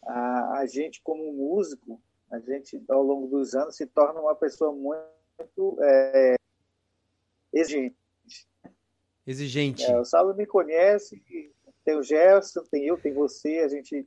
[0.06, 2.00] a, a gente como músico,
[2.34, 6.34] a gente ao longo dos anos se torna uma pessoa muito é,
[7.52, 7.96] exigente.
[9.26, 9.84] Exigente.
[9.84, 11.22] É, o Saulo me conhece,
[11.84, 14.06] tem o Gerson, tem eu, tem você, a gente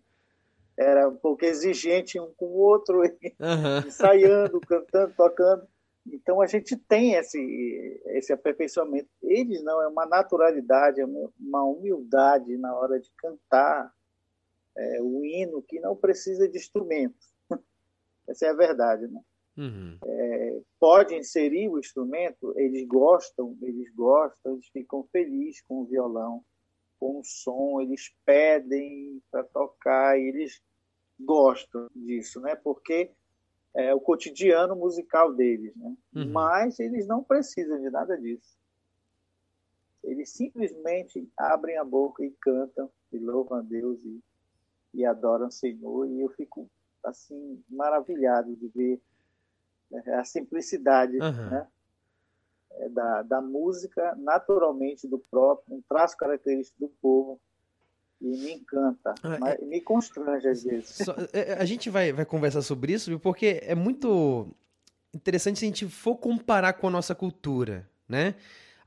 [0.77, 3.87] era um pouco exigente um com o outro, uhum.
[3.87, 5.67] ensaiando, cantando, tocando.
[6.05, 9.09] Então a gente tem esse esse aperfeiçoamento.
[9.23, 13.91] Eles não é uma naturalidade, é uma humildade na hora de cantar,
[14.77, 17.36] é, o hino que não precisa de instrumentos.
[18.27, 19.21] Essa é a verdade, né?
[19.57, 19.97] Uhum.
[20.03, 26.43] É, pode inserir o instrumento, eles gostam, eles gostam, eles ficam felizes com o violão,
[26.99, 30.61] com o som, eles pedem para tocar, eles
[31.19, 32.55] gostam disso, né?
[32.55, 33.11] Porque
[33.75, 35.95] é o cotidiano musical deles, né?
[36.15, 36.31] Uhum.
[36.31, 38.57] Mas eles não precisam de nada disso.
[40.03, 44.21] Eles simplesmente abrem a boca e cantam e louvam a Deus e
[44.97, 46.69] e adoram o Senhor, e eu fico
[47.07, 49.01] assim maravilhado de ver
[49.89, 51.49] né, a simplicidade uhum.
[51.49, 51.67] né,
[52.71, 57.39] é, da, da música naturalmente do próprio, um traço característico do povo
[58.19, 59.65] e me encanta, ah, mas, é...
[59.65, 60.89] me constrange às vezes.
[60.89, 64.47] Só, é, a gente vai, vai conversar sobre isso, porque é muito
[65.13, 68.35] interessante se a gente for comparar com a nossa cultura, né?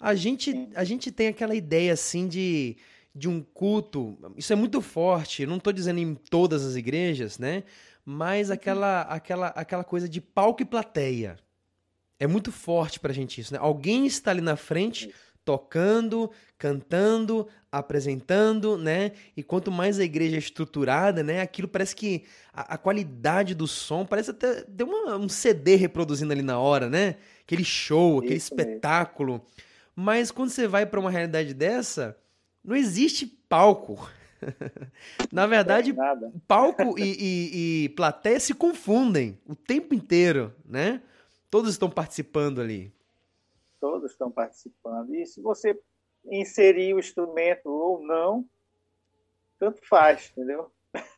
[0.00, 2.76] A gente, a gente tem aquela ideia assim de
[3.14, 7.64] de um culto, isso é muito forte, não estou dizendo em todas as igrejas, né?
[8.04, 8.54] Mas uhum.
[8.54, 11.36] aquela, aquela, aquela coisa de palco e plateia.
[12.18, 13.58] É muito forte pra gente isso, né?
[13.60, 15.12] Alguém está ali na frente
[15.44, 19.12] tocando, cantando, apresentando, né?
[19.36, 21.40] E quanto mais a igreja é estruturada, né?
[21.40, 26.32] Aquilo parece que a, a qualidade do som parece até deu uma, um CD reproduzindo
[26.32, 27.16] ali na hora, né?
[27.42, 29.32] Aquele show, aquele Isso espetáculo.
[29.32, 29.46] Mesmo.
[29.96, 32.16] Mas quando você vai para uma realidade dessa,
[32.62, 34.08] não existe palco.
[35.32, 35.94] Na verdade,
[36.46, 41.02] palco e, e, e, plateia se confundem o tempo inteiro, né?
[41.50, 42.92] Todos estão participando ali.
[43.80, 45.14] Todos estão participando.
[45.14, 45.78] E se você
[46.26, 48.44] inserir o instrumento ou não,
[49.58, 50.70] tanto faz, entendeu?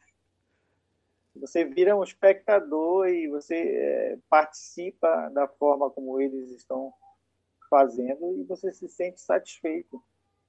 [1.37, 6.93] Você vira um espectador e você é, participa da forma como eles estão
[7.71, 10.01] fazendo e você se sente satisfeito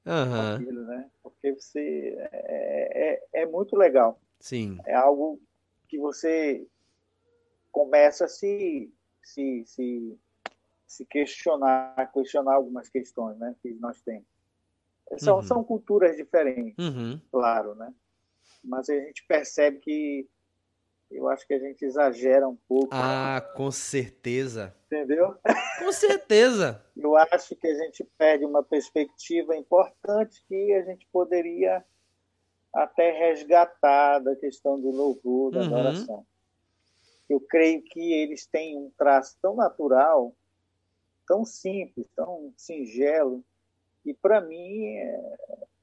[0.05, 0.55] uhum.
[0.55, 1.09] aquilo, né?
[1.21, 4.19] Porque você é, é, é, muito legal.
[4.39, 4.77] Sim.
[4.85, 5.41] É algo
[5.87, 6.65] que você
[7.71, 10.19] começa a se, se, se,
[10.85, 13.55] se questionar, questionar algumas questões, né?
[13.61, 14.25] Que nós temos.
[15.17, 15.43] São, uhum.
[15.43, 17.19] são culturas diferentes, uhum.
[17.31, 17.93] claro, né?
[18.63, 20.27] Mas a gente percebe que
[21.13, 22.89] eu acho que a gente exagera um pouco.
[22.91, 24.75] Ah, com certeza.
[24.87, 25.35] Entendeu?
[25.79, 26.83] Com certeza.
[26.97, 31.83] eu acho que a gente perde uma perspectiva importante que a gente poderia
[32.73, 35.65] até resgatar da questão do louvor, da uhum.
[35.65, 36.25] adoração.
[37.29, 40.35] Eu creio que eles têm um traço tão natural,
[41.27, 43.43] tão simples, tão singelo,
[44.05, 45.35] e para mim é,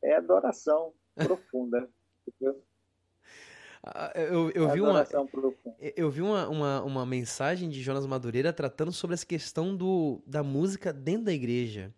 [0.03, 1.89] é adoração profunda.
[2.27, 2.61] Entendeu?
[3.83, 5.07] Ah, eu, eu vi uma,
[5.97, 10.43] eu vi uma, uma, uma, mensagem de Jonas Madureira tratando sobre essa questão do, da
[10.43, 11.93] música dentro da igreja,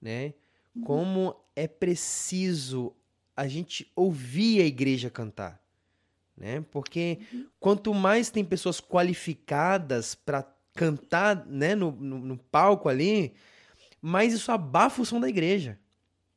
[0.00, 0.34] né?
[0.74, 0.82] Uhum.
[0.82, 2.92] Como é preciso
[3.36, 5.62] a gente ouvir a igreja cantar,
[6.36, 6.64] né?
[6.72, 7.46] Porque uhum.
[7.60, 10.42] quanto mais tem pessoas qualificadas para
[10.74, 13.34] cantar, né, no, no, no palco ali,
[14.00, 15.78] mais isso abafa o som da igreja.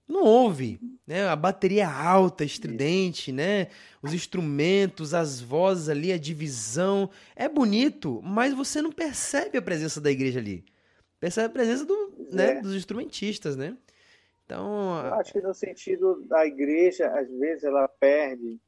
[0.07, 1.27] Não ouve, né?
[1.27, 3.69] A bateria alta, estridente, né?
[4.01, 9.99] Os instrumentos, as vozes ali, a divisão, é bonito, mas você não percebe a presença
[9.99, 10.63] da igreja ali.
[11.19, 12.61] Percebe a presença do, né, é.
[12.61, 13.75] dos instrumentistas, né?
[14.45, 18.59] Então, eu acho que no sentido da igreja, às vezes ela perde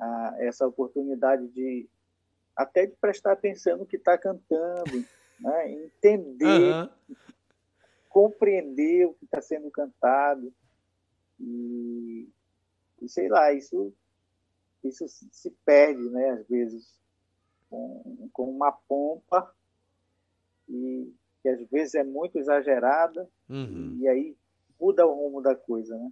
[0.00, 1.88] a, essa oportunidade de
[2.56, 5.04] até de prestar atenção no que está cantando,
[5.38, 5.70] né?
[5.70, 6.88] entender uhum
[8.18, 10.52] compreender o que está sendo cantado
[11.38, 12.28] e,
[13.00, 13.94] e, sei lá isso
[14.82, 16.92] isso se perde né às vezes
[17.70, 19.54] com, com uma pompa
[20.68, 23.96] e que às vezes é muito exagerada uhum.
[24.00, 24.36] e aí
[24.80, 26.10] muda o rumo da coisa né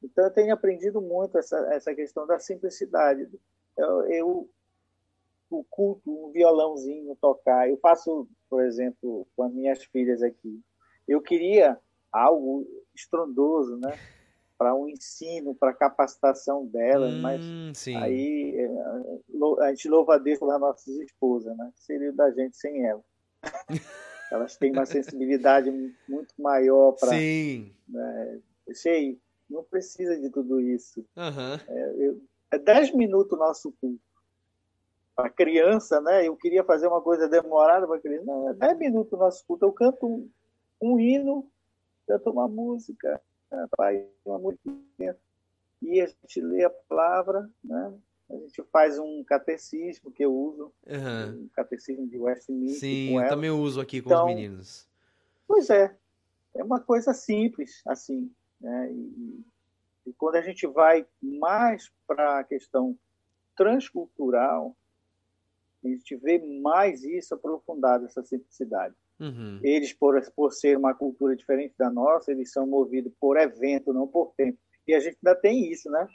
[0.00, 3.28] então eu tenho aprendido muito essa essa questão da simplicidade
[3.76, 4.50] eu, eu
[5.50, 7.68] o culto, um violãozinho tocar.
[7.68, 10.60] Eu faço, por exemplo, com as minhas filhas aqui
[11.06, 11.78] eu queria
[12.12, 13.98] algo estrondoso, né?
[14.56, 17.40] Para um ensino, para capacitação delas, hum, mas
[17.76, 17.96] sim.
[17.96, 21.72] aí é, a gente louva a Deus pelas nossas esposas, né?
[21.76, 23.02] Seria da gente sem ela.
[24.30, 25.70] Elas têm uma sensibilidade
[26.08, 27.10] muito maior para.
[27.10, 27.72] Sim.
[27.88, 28.40] Né?
[28.72, 31.04] Sei, não precisa de tudo isso.
[31.16, 31.54] Uhum.
[31.68, 34.00] É, eu, é dez minutos o nosso culto.
[35.14, 36.26] Para criança, né?
[36.26, 38.24] Eu queria fazer uma coisa demorada para criança.
[38.24, 39.66] Não, é dez minutos o nosso culto.
[39.66, 40.28] Eu canto
[40.84, 41.50] um hino,
[42.06, 43.20] canta uma música,
[43.76, 45.18] pai, uma música,
[45.80, 47.94] e a gente lê a palavra, né?
[48.30, 51.44] A gente faz um catecismo que eu uso, uhum.
[51.44, 52.80] um catecismo de Westminster.
[52.80, 54.88] Sim, eu também uso aqui com então, os meninos.
[55.46, 55.94] Pois é,
[56.54, 58.90] é uma coisa simples, assim, né?
[58.92, 59.44] E,
[60.06, 62.98] e quando a gente vai mais para a questão
[63.56, 64.74] transcultural,
[65.84, 68.94] a gente vê mais isso aprofundado, essa simplicidade.
[69.20, 69.60] Uhum.
[69.62, 74.06] Eles, por, por ser uma cultura diferente da nossa, eles são movidos por evento, não
[74.08, 74.58] por tempo.
[74.86, 76.06] E a gente ainda tem isso, né?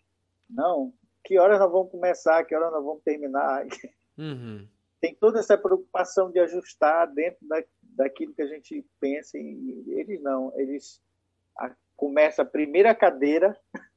[0.49, 3.65] Não, que horas nós vamos começar, que horas nós vamos terminar.
[4.19, 4.67] Uhum.
[4.99, 9.37] Tem toda essa preocupação de ajustar dentro da, daquilo que a gente pensa.
[9.37, 11.01] E eles não, eles
[11.57, 13.57] a, começa a primeira cadeira,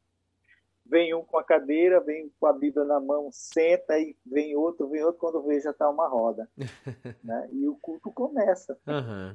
[0.93, 4.87] vem um com a cadeira, vem com a Bíblia na mão, senta e vem outro,
[4.91, 6.47] vem outro, quando vê já está uma roda.
[7.25, 7.49] né?
[7.51, 8.79] E o culto começa.
[8.87, 9.35] Uhum.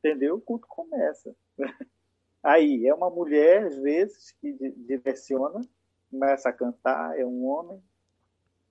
[0.00, 0.34] Entendeu?
[0.34, 1.32] O culto começa.
[2.42, 5.60] Aí, é uma mulher, às vezes, que direciona,
[6.10, 7.80] começa a cantar, é um homem,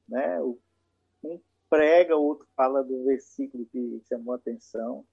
[0.07, 0.41] né?
[0.41, 1.39] um
[1.69, 5.03] prega, o outro fala do versículo que chamou a atenção,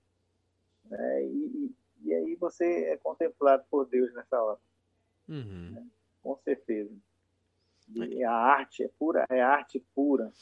[0.84, 1.24] né?
[1.24, 4.58] e, e aí você é contemplado por Deus nessa hora.
[5.26, 5.70] Uhum.
[5.70, 5.86] Né?
[6.22, 6.90] Com certeza.
[7.94, 10.32] E a arte é pura, é arte pura.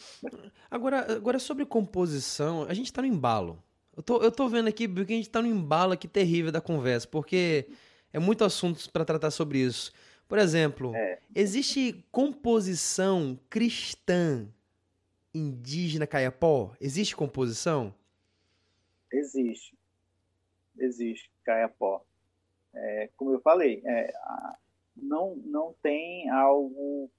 [0.70, 3.62] Agora, agora sobre composição, a gente está no embalo.
[3.96, 6.60] Eu tô, eu tô vendo aqui que a gente está no embalo aqui terrível da
[6.60, 7.66] conversa, porque
[8.12, 9.92] é muito assunto para tratar sobre isso.
[10.28, 11.20] Por exemplo, é.
[11.34, 14.46] existe composição cristã
[15.34, 16.76] indígena caiapó?
[16.80, 17.94] Existe composição?
[19.10, 19.76] Existe.
[20.76, 22.04] Existe, caiapó.
[22.74, 24.57] É, como eu falei, é, a,
[25.02, 27.10] não, não tem algo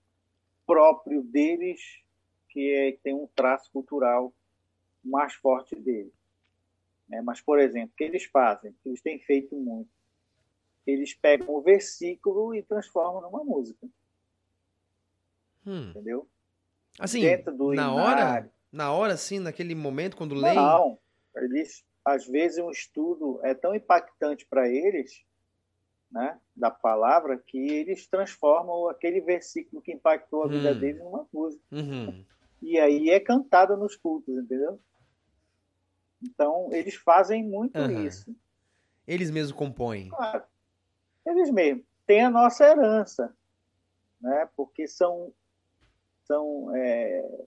[0.65, 1.79] próprio deles
[2.49, 4.33] que, é, tem um traço cultural
[5.03, 6.13] mais forte deles.
[7.07, 7.21] Né?
[7.21, 9.89] Mas, por exemplo, o que eles fazem, que eles têm feito muito,
[10.85, 13.87] eles pegam o versículo e transformam numa música.
[15.65, 15.89] Hum.
[15.89, 16.27] Entendeu?
[16.99, 17.23] Assim,
[17.75, 20.55] na hora, na hora, assim, naquele momento, quando leem?
[20.55, 20.99] Não,
[21.35, 25.23] eles, às vezes um estudo é tão impactante para eles
[26.11, 30.79] né, da palavra que eles transformam aquele versículo que impactou a vida hum.
[30.79, 31.63] deles numa música.
[31.71, 32.25] Uhum.
[32.61, 34.79] E aí é cantada nos cultos, entendeu?
[36.21, 38.05] Então, eles fazem muito uhum.
[38.05, 38.35] isso.
[39.07, 40.09] Eles mesmos compõem.
[40.09, 40.43] Claro.
[41.25, 41.85] Eles mesmos.
[42.05, 43.33] Tem a nossa herança,
[44.19, 44.49] né?
[44.55, 45.31] porque são,
[46.25, 47.45] são é,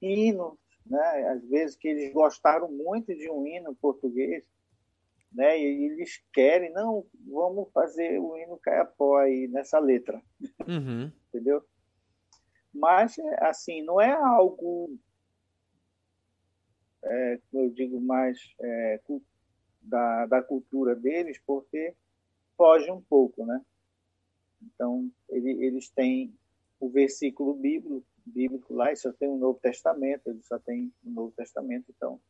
[0.00, 0.54] hinos,
[0.86, 1.28] né?
[1.28, 4.48] às vezes que eles gostaram muito de um hino português,
[5.34, 5.58] né?
[5.58, 10.20] E eles querem, não, vamos fazer o hino Caiapó aí nessa letra,
[10.66, 11.10] uhum.
[11.28, 11.62] entendeu?
[12.72, 14.96] Mas, assim, não é algo,
[17.04, 19.00] é, eu digo mais, é,
[19.82, 21.94] da, da cultura deles, porque
[22.56, 23.60] foge um pouco, né?
[24.62, 26.32] Então, ele, eles têm
[26.78, 31.10] o versículo bíblico, bíblico lá, e só tem o Novo Testamento, ele só tem o
[31.10, 32.20] Novo Testamento, então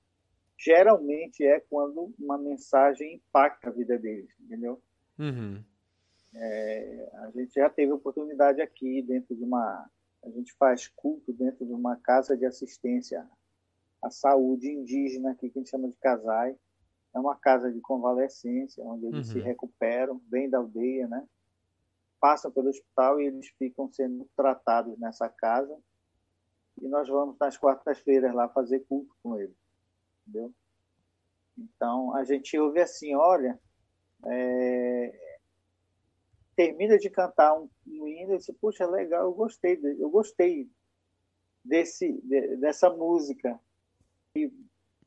[0.63, 4.81] geralmente é quando uma mensagem impacta a vida deles, entendeu?
[5.19, 5.63] Uhum.
[6.35, 9.91] É, a gente já teve oportunidade aqui dentro de uma,
[10.25, 13.29] a gente faz culto dentro de uma casa de assistência
[14.01, 16.57] à saúde indígena aqui que a gente chama de casai.
[17.15, 19.33] É uma casa de convalescência onde eles uhum.
[19.35, 21.27] se recuperam, vêm da aldeia, né?
[22.21, 25.77] Passam pelo hospital e eles ficam sendo tratados nessa casa.
[26.81, 29.62] E nós vamos nas quartas-feiras lá fazer culto com eles
[30.27, 30.53] entendeu?
[31.57, 33.59] Então, a gente ouve assim, olha,
[34.27, 35.39] é,
[36.57, 40.69] termina de cantar um, um hino e diz, puxa, legal, eu gostei, eu gostei
[41.65, 43.59] desse, de, dessa música.
[44.35, 44.51] E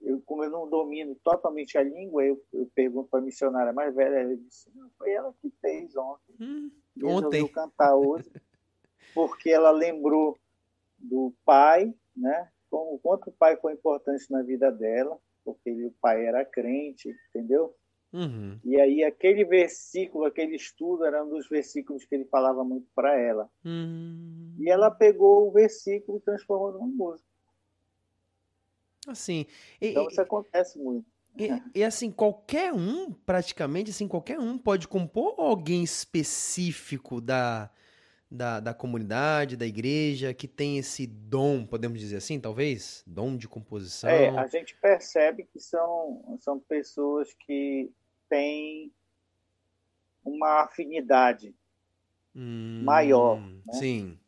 [0.01, 3.93] eu, como eu não domino totalmente a língua, eu, eu pergunto para a missionária mais
[3.95, 6.35] velha, ela disse, não, foi ela que fez ontem.
[6.39, 6.71] Hum,
[7.03, 7.47] ontem.
[7.47, 8.31] cantar hoje,
[9.13, 10.37] porque ela lembrou
[10.97, 12.51] do pai, né?
[12.71, 17.15] O quanto o pai foi importante na vida dela, porque ele, o pai era crente,
[17.29, 17.75] entendeu?
[18.11, 18.57] Uhum.
[18.63, 23.19] E aí aquele versículo, aquele estudo era um dos versículos que ele falava muito para
[23.19, 23.49] ela.
[23.63, 24.55] Uhum.
[24.57, 27.27] E ela pegou o versículo e transformou numa música.
[29.07, 29.45] Assim.
[29.81, 31.05] E, então isso acontece muito.
[31.37, 37.69] E, e, assim, qualquer um, praticamente, assim, qualquer um pode compor ou alguém específico da,
[38.29, 43.03] da, da comunidade, da igreja, que tem esse dom, podemos dizer assim, talvez?
[43.05, 44.09] Dom de composição.
[44.09, 47.91] É, a gente percebe que são, são pessoas que
[48.29, 48.91] têm
[50.23, 51.55] uma afinidade
[52.35, 53.39] hum, maior.
[53.39, 53.73] Né?
[53.73, 54.19] Sim.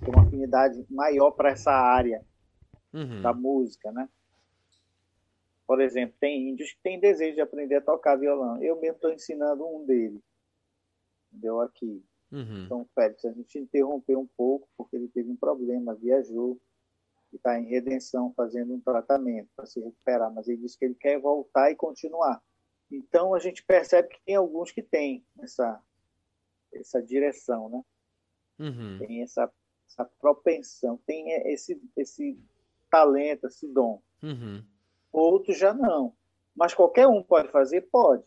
[0.00, 2.24] Tem uma afinidade maior para essa área
[2.92, 3.20] uhum.
[3.20, 4.08] da música, né?
[5.66, 8.62] Por exemplo, tem índios que têm desejo de aprender a tocar violão.
[8.62, 10.22] Eu mesmo estou ensinando um deles.
[11.30, 12.02] Deu aqui.
[12.30, 12.64] Uhum.
[12.64, 16.60] Então, Félix, a gente interrompeu um pouco porque ele teve um problema, viajou
[17.32, 20.94] e está em redenção fazendo um tratamento para se recuperar, mas ele disse que ele
[20.94, 22.42] quer voltar e continuar.
[22.90, 25.80] Então, a gente percebe que tem alguns que têm essa,
[26.72, 27.84] essa direção, né?
[28.58, 28.98] Uhum.
[28.98, 29.50] Tem essa,
[29.86, 32.38] essa propensão, tem esse, esse
[32.90, 34.02] talento, esse dom.
[34.22, 34.64] Uhum.
[35.12, 36.14] Outros já não.
[36.54, 37.82] Mas qualquer um pode fazer?
[37.82, 38.24] Pode.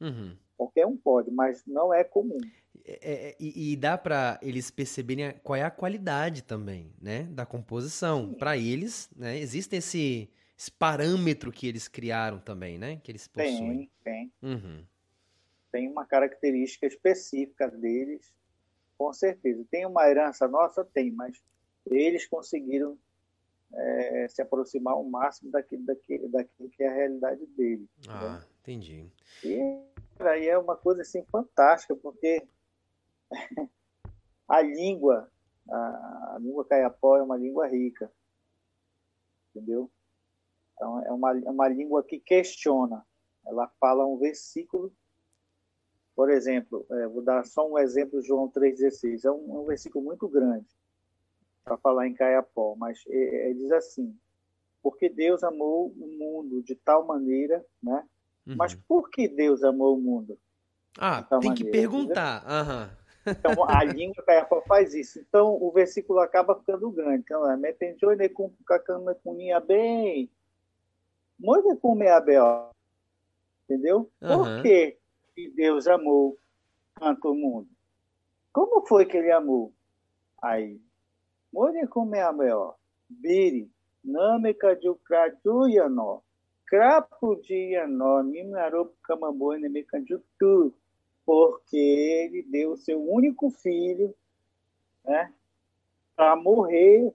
[0.00, 0.36] Uhum.
[0.62, 2.38] Qualquer um pode, mas não é comum.
[2.84, 7.44] É, é, e, e, dá para eles perceberem qual é a qualidade também, né, da
[7.44, 8.32] composição.
[8.34, 13.90] Para eles, né, existe esse, esse, parâmetro que eles criaram também, né, que eles possuem.
[14.04, 14.50] Tem, tem.
[14.50, 14.84] Uhum.
[15.72, 18.32] Tem uma característica específica deles,
[18.96, 19.64] com certeza.
[19.68, 21.42] Tem uma herança nossa, tem, mas
[21.86, 22.96] eles conseguiram
[23.74, 27.88] é, se aproximar ao máximo daquilo, daquilo, daquilo que é a realidade deles.
[28.08, 28.46] Ah, né?
[28.60, 29.06] entendi.
[29.44, 29.82] E
[30.26, 32.46] aí é uma coisa assim fantástica, porque
[34.48, 35.30] a língua,
[35.68, 38.12] a, a língua caiapó é uma língua rica,
[39.50, 39.90] entendeu?
[40.74, 43.06] Então, é uma, é uma língua que questiona.
[43.46, 44.92] Ela fala um versículo,
[46.14, 49.24] por exemplo, é, vou dar só um exemplo, João 3,16.
[49.24, 50.66] É um, é um versículo muito grande
[51.64, 54.16] para falar em caiapó, mas é, é, diz assim:
[54.82, 58.06] Porque Deus amou o mundo de tal maneira, né?
[58.46, 58.56] Uhum.
[58.56, 60.38] Mas por que Deus amou o mundo?
[60.98, 62.44] Ah, tem maneira, que perguntar.
[62.46, 62.90] Aham.
[63.26, 65.20] Então, a língua caiapó faz isso.
[65.20, 67.22] Então, o versículo acaba ficando grande.
[67.24, 70.30] Então, é metenjone com cacana com bem.
[71.80, 72.70] Com meabel.
[73.64, 74.10] Entendeu?
[74.20, 74.62] Por uhum.
[74.62, 74.98] que
[75.54, 76.36] Deus amou
[76.98, 77.68] tanto o mundo?
[78.52, 79.72] Como foi que ele amou?
[80.42, 80.80] Aí,
[81.52, 82.76] muito com meabel.
[83.08, 83.70] Biri,
[84.04, 86.20] nâmica de ucraduyanó.
[86.72, 90.72] Crapo de yanó, mimarop camamboi, nemicanjutu
[91.22, 94.14] porque ele deu o seu único filho
[95.04, 95.30] né,
[96.16, 97.12] para morrer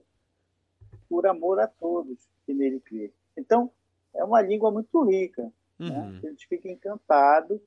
[1.08, 3.10] por amor a todos que nele crê.
[3.36, 3.68] Então,
[4.14, 5.52] é uma língua muito rica.
[5.76, 5.88] Né?
[5.90, 6.12] Uhum.
[6.12, 6.20] Né?
[6.22, 7.60] A gente fica encantado.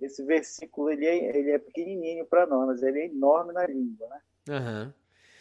[0.00, 4.08] Esse versículo ele é, ele é pequenininho para nós, mas ele é enorme na língua.
[4.08, 4.20] Né?
[4.48, 4.92] Uhum.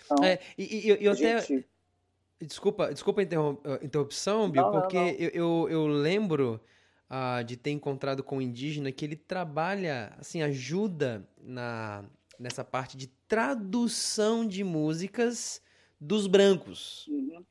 [0.06, 1.42] Então, é, e, e, eu até.
[1.42, 1.68] Gente...
[2.46, 5.12] Desculpa, desculpa a interrupção, Bill, não, porque não, não.
[5.12, 6.62] Eu, eu, eu lembro
[7.10, 12.04] uh, de ter encontrado com um indígena que ele trabalha, assim, ajuda na,
[12.40, 15.62] nessa parte de tradução de músicas
[16.00, 17.08] dos brancos.
[17.08, 17.44] Uhum.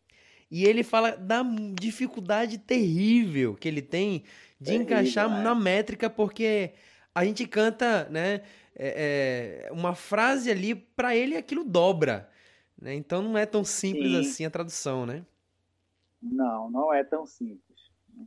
[0.51, 1.43] E ele fala da
[1.81, 4.25] dificuldade terrível que ele tem
[4.61, 5.43] de terrível, encaixar é.
[5.43, 6.73] na métrica, porque
[7.15, 8.43] a gente canta, né,
[8.77, 12.29] é, é, uma frase ali, para ele aquilo dobra.
[12.83, 12.95] Né?
[12.95, 14.19] Então não é tão simples Sim.
[14.19, 15.25] assim a tradução, né?
[16.21, 17.73] Não, não é tão simples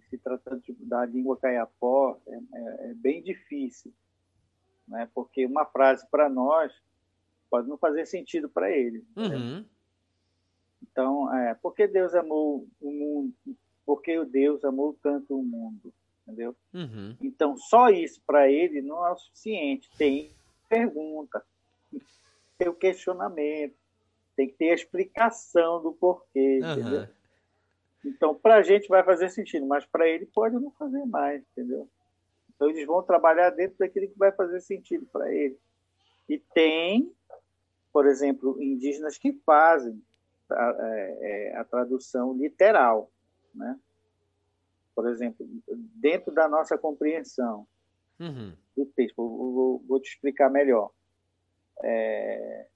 [0.10, 3.94] se tratando de, da língua caiapó, é, é, é, bem difícil,
[4.88, 5.10] né?
[5.14, 6.74] porque uma frase para nós
[7.50, 9.06] pode não fazer sentido para ele.
[9.16, 9.66] Uhum.
[10.82, 13.34] Então, é, porque Deus amou o mundo,
[13.86, 15.94] porque o Deus amou tanto o mundo,
[16.24, 16.56] entendeu?
[16.74, 17.16] Uhum.
[17.22, 19.90] Então, só isso para ele não é o suficiente.
[19.98, 20.32] Tem
[20.70, 21.44] pergunta,
[22.58, 23.76] tem o questionamento,
[24.36, 26.72] tem que ter a explicação do porquê, Aham.
[26.80, 27.08] entendeu?
[28.06, 31.90] Então, para a gente vai fazer sentido, mas para ele pode não fazer mais, entendeu?
[32.54, 35.58] Então, eles vão trabalhar dentro daquilo que vai fazer sentido para ele.
[36.30, 37.12] E tem,
[37.92, 40.02] por exemplo, indígenas que fazem
[40.50, 41.18] a, é,
[41.52, 43.12] é, a tradução literal,
[43.54, 43.80] né?
[44.94, 45.46] Por exemplo,
[45.96, 47.68] dentro da nossa compreensão
[48.20, 48.56] Uhum.
[48.78, 50.92] do texto, vou, vou- vou te explicar melhor.
[51.84, 52.68] É,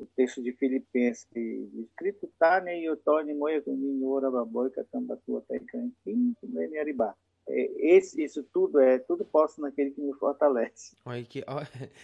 [0.00, 3.62] o texto de Filipenses, escrito tá ne yotone moia
[4.04, 6.34] ora baboi catambatua taicanquim
[6.80, 7.14] aribá.
[7.48, 10.96] É, esse isso tudo é tudo posso naquele que me fortalece.
[11.04, 11.44] Olha que,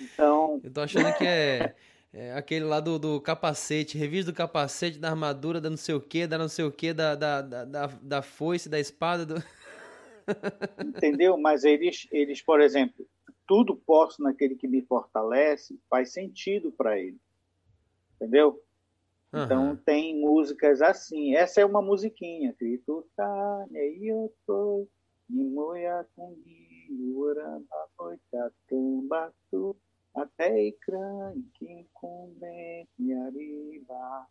[0.01, 1.75] Então, eu tô achando que é,
[2.13, 6.01] é aquele lá do, do capacete, revista do capacete, da armadura, da não sei o
[6.01, 9.25] que, da não sei o que, da, da, da, da, da foice, da espada.
[9.25, 9.43] Do...
[10.85, 11.39] entendeu?
[11.39, 13.07] Mas eles eles, por exemplo,
[13.47, 17.19] tudo posso naquele que me fortalece faz sentido para ele.
[18.17, 18.61] Entendeu?
[19.33, 19.81] Então Aham.
[19.85, 21.35] tem músicas assim.
[21.35, 22.51] Essa é uma musiquinha.
[22.51, 24.89] Escrito tá, né, eu tô,
[25.29, 29.77] Nimoya kundi, uramba, boita, tumbatu,
[30.15, 30.71] até
[31.55, 34.27] quincumbé, miariba.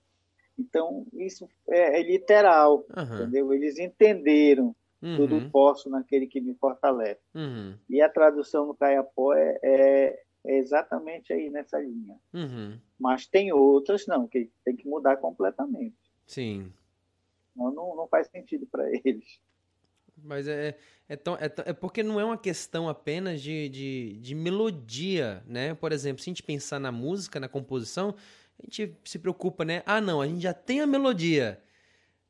[0.57, 3.23] Então, isso é, é literal, Aham.
[3.23, 3.53] entendeu?
[3.53, 5.49] Eles entenderam tudo Uhum.
[5.51, 7.21] posso naquele que me fortalece.
[7.35, 7.77] Uhum.
[7.89, 12.19] E a tradução no Caiapó é, é, é exatamente aí nessa linha.
[12.33, 12.79] Uhum.
[12.99, 15.95] Mas tem outras, não, que tem que mudar completamente.
[16.25, 16.71] Sim.
[17.55, 19.39] Não, não, não faz sentido para eles.
[20.17, 20.77] Mas é,
[21.09, 25.43] é, tão, é, tão- é porque não é uma questão apenas de, de, de melodia,
[25.45, 25.73] né?
[25.73, 28.15] Por exemplo, se a gente pensar na música, na composição,
[28.57, 29.83] a gente se preocupa, né?
[29.85, 31.61] Ah, não, a gente já tem a melodia.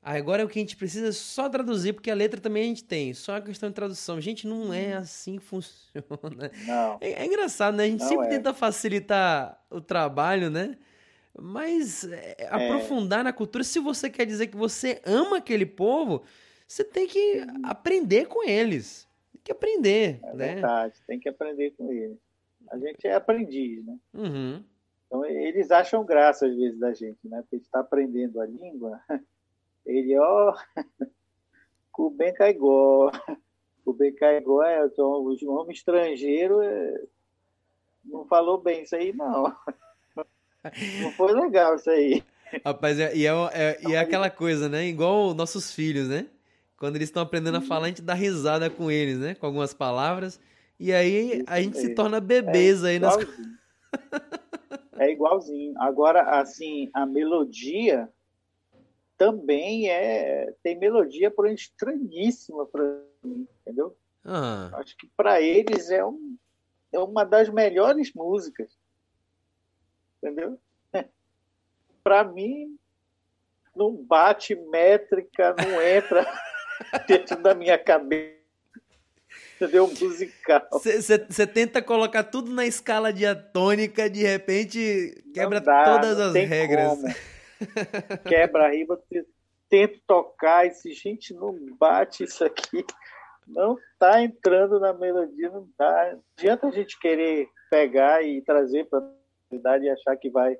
[0.07, 2.83] Agora o que a gente precisa é só traduzir, porque a letra também a gente
[2.83, 3.11] tem.
[3.11, 4.21] Só a questão de tradução.
[4.21, 6.51] Gente, não é assim que funciona.
[6.67, 6.99] Não.
[7.01, 7.85] É, é engraçado, né?
[7.85, 8.29] A gente Não sempre é.
[8.29, 10.77] tenta facilitar o trabalho, né?
[11.41, 16.21] Mas é, aprofundar na cultura, se você quer dizer que você ama aquele povo,
[16.67, 19.07] você tem que aprender com eles.
[19.33, 20.53] Tem que aprender, É né?
[20.53, 22.19] verdade, tem que aprender com eles.
[22.69, 23.97] A gente é aprendiz, né?
[24.13, 24.63] Uhum.
[25.07, 27.41] Então eles acham graça às vezes da gente, né?
[27.41, 29.01] Porque a gente está aprendendo a língua.
[29.85, 30.53] Ele, ó,
[31.91, 33.11] Kuben Caigó.
[33.83, 36.61] Kuben Caigó é o nome estrangeiro.
[36.61, 37.01] é,
[38.03, 39.55] Não falou bem isso aí, não.
[40.99, 42.23] Não foi legal isso aí.
[42.65, 44.85] Rapaz, é- e é, é- e é aquela coisa, né?
[44.87, 46.25] Igual nossos filhos, né?
[46.77, 47.65] Quando eles estão aprendendo a Uhum.
[47.67, 49.35] falar, a gente dá risada com eles, né?
[49.35, 50.39] Com algumas palavras.
[50.79, 53.15] E aí a gente se torna bebês aí nas.
[54.97, 55.73] É igualzinho.
[55.79, 58.09] Agora, assim, a melodia
[59.17, 62.83] também é tem melodia porém estranhíssima para
[63.23, 63.95] mim, entendeu?
[64.23, 66.35] Ah, Acho que para eles é, um,
[66.91, 68.71] é uma das melhores músicas,
[70.17, 70.59] entendeu?
[72.03, 72.77] para mim
[73.75, 76.25] não bate métrica, não entra
[77.07, 78.35] dentro da minha cabeça,
[79.55, 79.87] entendeu?
[79.87, 80.67] Musical.
[80.71, 86.89] Você tenta colocar tudo na escala diatônica, de repente quebra dá, todas as regras.
[86.89, 87.07] como.
[88.27, 89.27] Quebra a riba, te-
[89.69, 92.85] tento tocar, esse gente não bate isso aqui,
[93.47, 95.67] não tá entrando na melodia, não.
[95.79, 99.11] Não adianta a gente querer pegar e trazer para a
[99.49, 100.57] realidade e achar que vai.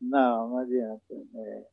[0.00, 1.02] Não, não adianta.
[1.34, 1.64] É,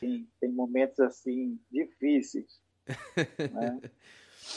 [0.00, 2.60] tem, tem momentos assim difíceis.
[3.52, 3.80] né?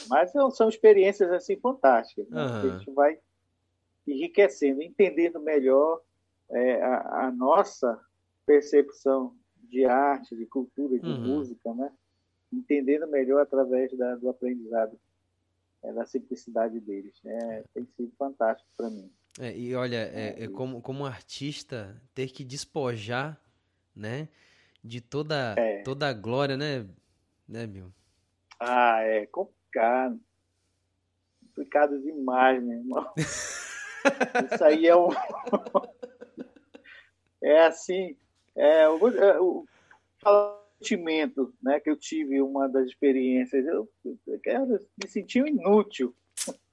[0.08, 2.28] Mas são, experiências assim fantásticas.
[2.28, 2.44] né?
[2.60, 3.18] Que A gente vai
[4.06, 6.00] enriquecendo, entendendo melhor
[6.50, 8.00] é, a, a nossa
[8.46, 11.18] percepção de arte, de cultura, de Uhum.
[11.18, 11.92] música, né?
[12.52, 14.98] entendendo melhor através da, do aprendizado,
[15.82, 17.12] é, da simplicidade deles.
[17.24, 19.12] É, tem sido fantástico para mim.
[19.40, 23.38] É, e olha, é, é como, como artista, ter que despojar,
[23.94, 24.28] né,
[24.82, 25.82] de toda, É.
[25.82, 26.86] toda a glória, né,
[27.48, 27.92] né, Bill?
[28.60, 30.18] Ah, é complicado.
[31.48, 33.12] Complicado demais, meu irmão.
[34.52, 35.08] Isso aí é um.
[37.42, 38.16] é assim.
[38.56, 39.64] É, eu vou- é, o
[40.18, 43.64] falar sentimento né, que eu tive, uma das experiências.
[43.66, 46.14] Eu, eu quero me sentir um inútil.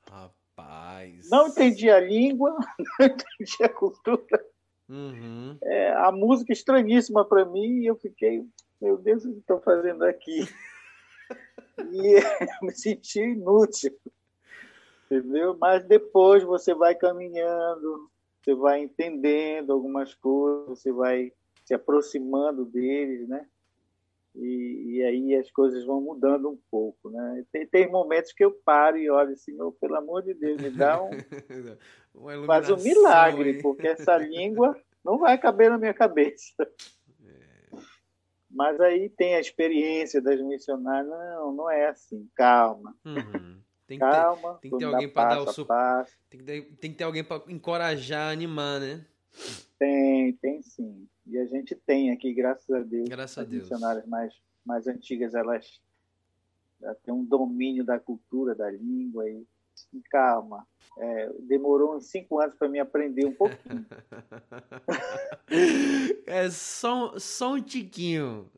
[0.09, 1.29] Rapaz.
[1.29, 2.57] Não entendi a língua,
[2.99, 4.45] não entendi a cultura.
[4.89, 5.57] Uhum.
[5.63, 8.45] É, a música estranhíssima para mim e eu fiquei,
[8.81, 10.39] meu Deus, o que estou fazendo aqui?
[11.91, 12.13] E
[12.61, 13.97] eu me senti inútil,
[15.05, 15.57] entendeu?
[15.59, 21.31] Mas depois você vai caminhando, você vai entendendo algumas coisas, você vai
[21.64, 23.45] se aproximando deles, né?
[24.36, 27.45] E, e, aí as coisas vão mudando um pouco, né?
[27.51, 30.72] Tem, tem momentos que eu paro e olho assim, oh, pelo amor de Deus, me
[30.72, 31.11] dá um
[32.47, 33.61] faz um milagre, aí.
[33.61, 36.68] porque essa língua não vai caber na minha cabeça.
[37.24, 37.78] É.
[38.49, 42.95] Mas aí tem a experiência das missionárias, não, não é assim, calma.
[43.05, 43.61] Uhum.
[43.86, 46.11] Tem que calma, ter, tem que ter alguém para dar o suporte.
[46.30, 49.05] Tem, tem que ter alguém para encorajar, animar, né?
[49.84, 51.05] Tem, tem sim.
[51.27, 53.09] E a gente tem aqui, graças a Deus.
[53.09, 53.63] Graças a Deus.
[53.63, 54.34] missionárias mais,
[54.65, 55.81] mais antigas, elas
[57.03, 59.29] têm um domínio da cultura, da língua.
[59.29, 59.45] E
[60.09, 60.65] calma.
[60.97, 63.86] É, demorou uns cinco anos para me aprender um pouquinho.
[66.25, 68.49] é só, só um tiquinho.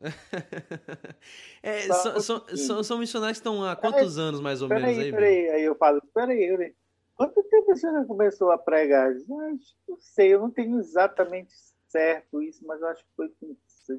[1.62, 4.84] É, só são, um são, são, missionários que estão há quantos anos mais ou menos
[4.84, 5.10] aí?
[5.10, 5.48] Peraí, peraí.
[5.50, 6.72] Aí eu falo, peraí,
[7.16, 9.10] quanto tempo você começou a pregar?
[9.26, 9.58] Não
[9.98, 11.54] sei, eu não tenho exatamente
[11.88, 13.56] certo isso, mas eu acho que foi com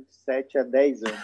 [0.10, 1.20] 7 a 10 anos.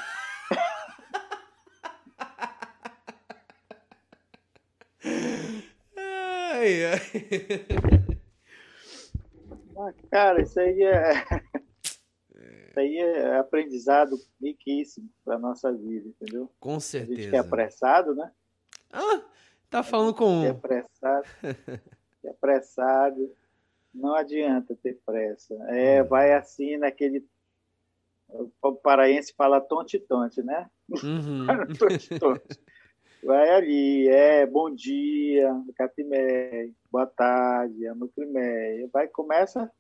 [5.95, 6.99] ai, ai.
[9.77, 11.13] Ah, cara, isso aí é.
[12.69, 16.51] Isso aí é aprendizado riquíssimo para nossa vida, entendeu?
[16.59, 17.13] Com certeza.
[17.13, 18.31] A gente que é apressado, né?
[18.91, 19.21] Ah,
[19.73, 20.45] tá falando com um.
[20.45, 21.25] É apressado.
[22.23, 23.35] é apressado
[23.93, 25.53] não adianta ter pressa.
[25.69, 26.07] É, hum.
[26.07, 27.25] vai assim naquele.
[28.61, 30.67] O paraense fala tonte-tonte, né?
[30.89, 31.45] Uhum.
[31.77, 32.59] tonte, tonte.
[33.23, 38.87] Vai ali, é bom dia, Catimé, boa tarde, Amucrimé.
[38.91, 39.71] Vai, começa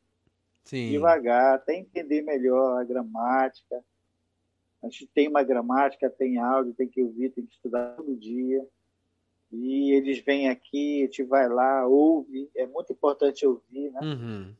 [0.63, 0.91] Sim.
[0.91, 3.83] devagar, até entender melhor a gramática.
[4.81, 8.65] A gente tem uma gramática, tem áudio, tem que ouvir, tem que estudar todo dia
[9.53, 13.99] e eles vêm aqui, a gente vai lá, ouve, é muito importante ouvir, né?
[14.01, 14.53] Uhum.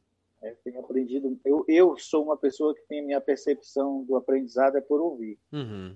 [0.44, 4.78] É, tenho aprendido, eu, eu sou uma pessoa que tem a minha percepção do aprendizado
[4.78, 5.39] é por ouvir.
[5.52, 5.96] Uhum.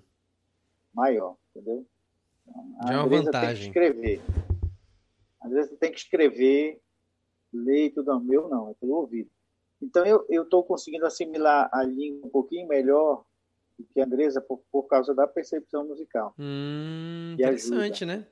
[0.94, 1.86] Maior, entendeu?
[2.80, 3.32] A Já é uma vantagem.
[3.32, 4.22] tem que escrever.
[5.42, 6.82] Às vezes você tem que escrever,
[7.54, 9.30] ler e tudo, meu não, é pelo ouvido.
[9.80, 13.24] Então eu estou conseguindo assimilar a língua um pouquinho melhor
[13.78, 16.34] do que a Andresa por, por causa da percepção musical.
[16.40, 18.22] Hum, interessante, ajuda.
[18.22, 18.28] né?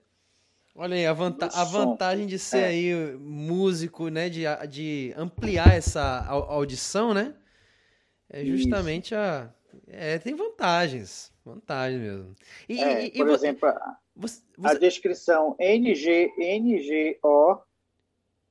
[0.78, 2.66] Olha aí, a, vanta a vantagem de ser é.
[2.66, 4.28] aí músico, né?
[4.28, 7.34] De, de ampliar essa audição, né?
[8.30, 9.16] É justamente Isso.
[9.16, 9.54] a.
[9.88, 11.32] É, tem vantagens.
[11.46, 12.36] Vantagens mesmo.
[12.68, 13.70] E, é, e, por exemplo,
[14.14, 14.68] você, você...
[14.68, 17.62] a descrição NG, NGO,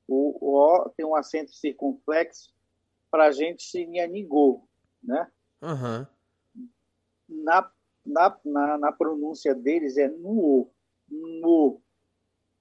[0.08, 2.54] o O tem um acento circunflexo,
[3.10, 4.66] para a gente seria Nigô,
[5.02, 5.30] né?
[5.60, 6.06] Uhum.
[7.28, 7.70] Na,
[8.06, 10.70] na, na, na pronúncia deles é Nuo.
[11.08, 11.83] Nuo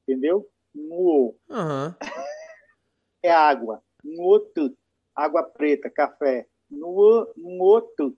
[0.07, 0.49] entendeu?
[0.73, 1.35] Nuo.
[1.49, 1.93] Uhum.
[3.25, 3.81] É água.
[4.03, 4.75] Nuotu.
[5.15, 6.45] Água preta, café.
[6.69, 8.17] Nuo, nuotu.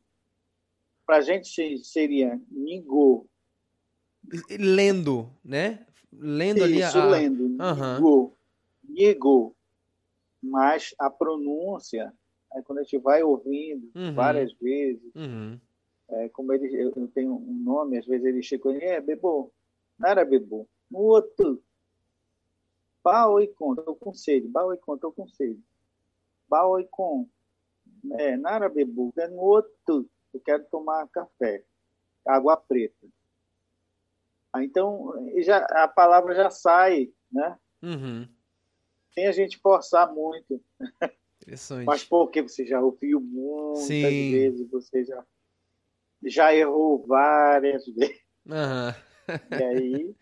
[1.06, 3.30] Para a gente seria Nigo.
[4.50, 5.86] Lendo, né?
[6.12, 7.06] Lendo Isso, ali a...
[7.06, 7.44] lendo.
[7.44, 7.94] Uhum.
[7.94, 8.38] Nigo.
[8.90, 9.56] Nigo.
[10.42, 12.14] Mas a pronúncia,
[12.52, 14.14] aí quando a gente vai ouvindo uhum.
[14.14, 15.60] várias vezes, uhum.
[16.10, 19.52] é, como ele, eu, tenho um nome, às vezes ele chegou e é bebo,
[19.98, 21.62] não era bebo, outro,
[23.06, 24.48] Bao e com, estou com sede.
[24.48, 25.64] E com, estou com sede.
[26.50, 27.30] Bao e com.
[28.14, 30.10] É, nara bebu, é no outro.
[30.34, 31.64] Eu quero tomar café.
[32.26, 33.08] Água preta.
[34.52, 37.60] Ah, então, já, a palavra já sai, né?
[37.84, 38.28] Uhum.
[39.14, 40.60] Sem a gente forçar muito.
[41.44, 41.86] Interessante.
[41.86, 44.32] Mas porque você já ouviu muitas Sim.
[44.32, 45.24] vezes, você já,
[46.24, 48.26] já errou várias vezes.
[48.48, 49.60] Uhum.
[49.60, 50.16] E aí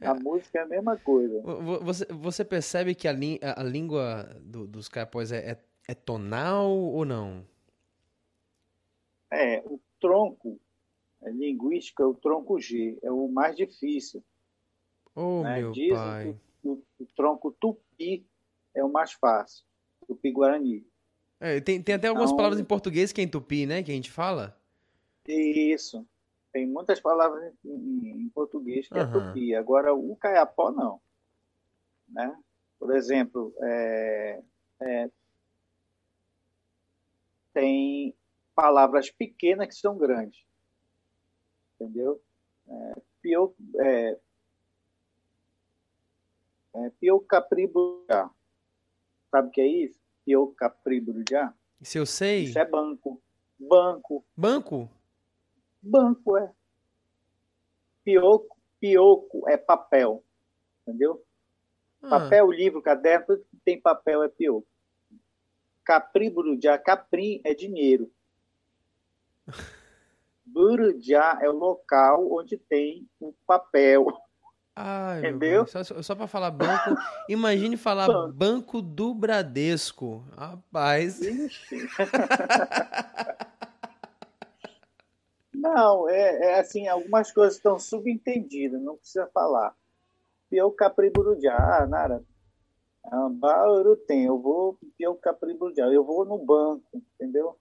[0.00, 1.40] a música é a mesma coisa.
[1.82, 3.14] Você, você percebe que a,
[3.56, 7.44] a língua do, dos caipós é, é, é, tonal ou não?
[9.30, 10.58] É, o tronco
[11.22, 14.22] é linguístico é o tronco G, é o mais difícil.
[15.14, 15.60] Oh, né?
[15.60, 16.36] meu Dizem pai.
[16.62, 18.26] Que o, o, tronco tupi
[18.74, 19.64] é o mais fácil,
[20.06, 20.86] tupi-guarani.
[21.38, 23.90] É, tem, tem até algumas então, palavras em português que é em tupi, né, que
[23.90, 24.58] a gente fala?
[25.26, 26.06] Isso.
[26.52, 29.00] Tem muitas palavras em, em português que uhum.
[29.00, 29.54] é tupi.
[29.54, 31.00] Agora, o caiapó, não.
[32.08, 32.36] Né?
[32.78, 34.42] Por exemplo, é,
[34.80, 35.10] é,
[37.52, 38.14] tem
[38.54, 40.44] palavras pequenas que são grandes.
[41.74, 42.20] Entendeu?
[42.68, 44.18] É, pio, é,
[46.74, 46.90] é.
[49.30, 50.00] Sabe o que é isso?
[50.24, 51.54] Piocapriburá?
[51.80, 52.44] Isso eu sei.
[52.44, 53.22] Isso é banco.
[53.58, 54.24] Banco.
[54.36, 54.90] Banco?
[55.82, 56.50] Banco é.
[58.04, 60.22] Pioco, pioco é papel.
[60.82, 61.24] Entendeu?
[62.02, 62.10] Ah.
[62.10, 64.66] Papel, livro, caderno, tudo que tem papel é pioco.
[65.84, 68.10] Capri Burujá, Capri é dinheiro.
[70.44, 74.06] Burujá é o local onde tem o papel.
[74.74, 75.66] Ai, Entendeu?
[75.66, 76.94] Só, só para falar banco,
[77.28, 78.32] imagine falar banco.
[78.32, 80.24] banco do Bradesco.
[80.36, 81.20] Rapaz.
[85.60, 89.76] Não, é, é, assim, algumas coisas estão subentendidas, não precisa falar.
[90.48, 92.24] Piau Capri Burujá, ah, Nara,
[93.32, 97.56] Bauru tem, eu vou Piau Capri Burujá, eu vou no banco, entendeu?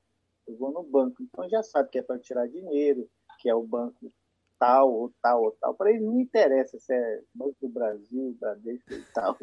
[0.47, 3.07] Eu vou no banco, então já sabe que é para tirar dinheiro,
[3.39, 4.11] que é o banco
[4.57, 5.73] tal, ou tal, ou tal.
[5.73, 9.37] Para ele não interessa se é Banco do Brasil, Bradesco e tal.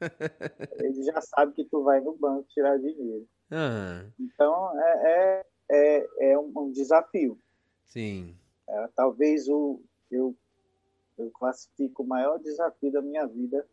[0.80, 3.26] ele já sabe que tu vai no banco tirar dinheiro.
[3.50, 4.12] Uhum.
[4.18, 7.38] Então é, é, é, é um, um desafio.
[7.86, 8.36] Sim.
[8.68, 9.80] É, talvez o,
[10.10, 10.34] eu,
[11.18, 13.66] eu classifico o maior desafio da minha vida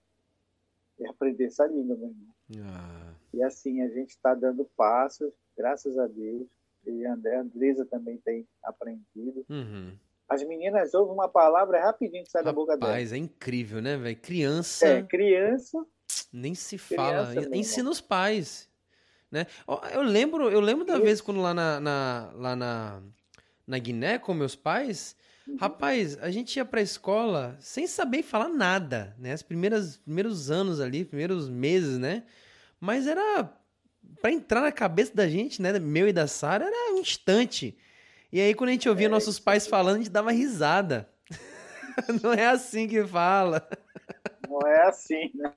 [0.99, 2.35] é aprender essa língua, meu irmão.
[2.65, 3.13] Ah.
[3.33, 6.47] E assim, a gente está dando passos, graças a Deus.
[6.85, 9.45] E a Andresa também tem aprendido.
[9.49, 9.93] Uhum.
[10.27, 12.95] As meninas ouvem uma palavra rapidinho que sai Rapaz, da boca delas.
[12.95, 14.15] Rapaz, é incrível, né, velho?
[14.17, 14.87] Criança.
[14.87, 15.85] É, criança.
[16.31, 17.33] Nem se fala.
[17.53, 18.69] Ensina os pais.
[19.31, 19.45] Né?
[19.93, 21.03] Eu lembro, eu lembro da Isso.
[21.03, 23.01] vez quando lá na, na, lá na,
[23.69, 25.15] na Guiné com meus pais,
[25.47, 25.55] uhum.
[25.57, 29.35] rapaz, a gente ia pra escola sem saber falar nada, né?
[29.35, 32.23] Os primeiros, primeiros anos ali, primeiros meses, né?
[32.79, 33.53] Mas era
[34.19, 37.77] para entrar na cabeça da gente, né, meu e da Sara, era um instante.
[38.31, 41.07] E aí quando a gente ouvia é, nossos pais falando, a gente dava risada.
[42.23, 43.69] Não é assim que fala.
[44.49, 45.53] Não é assim, né?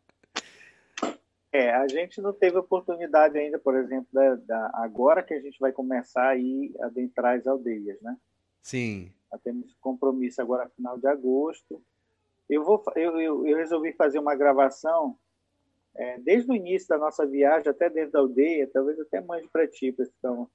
[1.52, 5.58] É, a gente não teve oportunidade ainda, por exemplo, da, da, agora que a gente
[5.60, 8.16] vai começar a ir adentrar as aldeias, né?
[8.62, 9.12] Sim.
[9.44, 11.82] Temos compromisso agora final de agosto.
[12.48, 15.18] Eu vou, eu, eu, eu resolvi fazer uma gravação
[15.94, 19.68] é, desde o início da nossa viagem até dentro da aldeia, talvez até mande para
[19.68, 20.50] ti, então,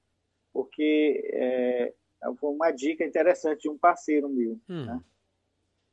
[0.51, 1.93] porque é,
[2.39, 4.59] foi uma dica interessante de um parceiro meu.
[4.67, 4.85] Hum.
[4.85, 5.03] Né?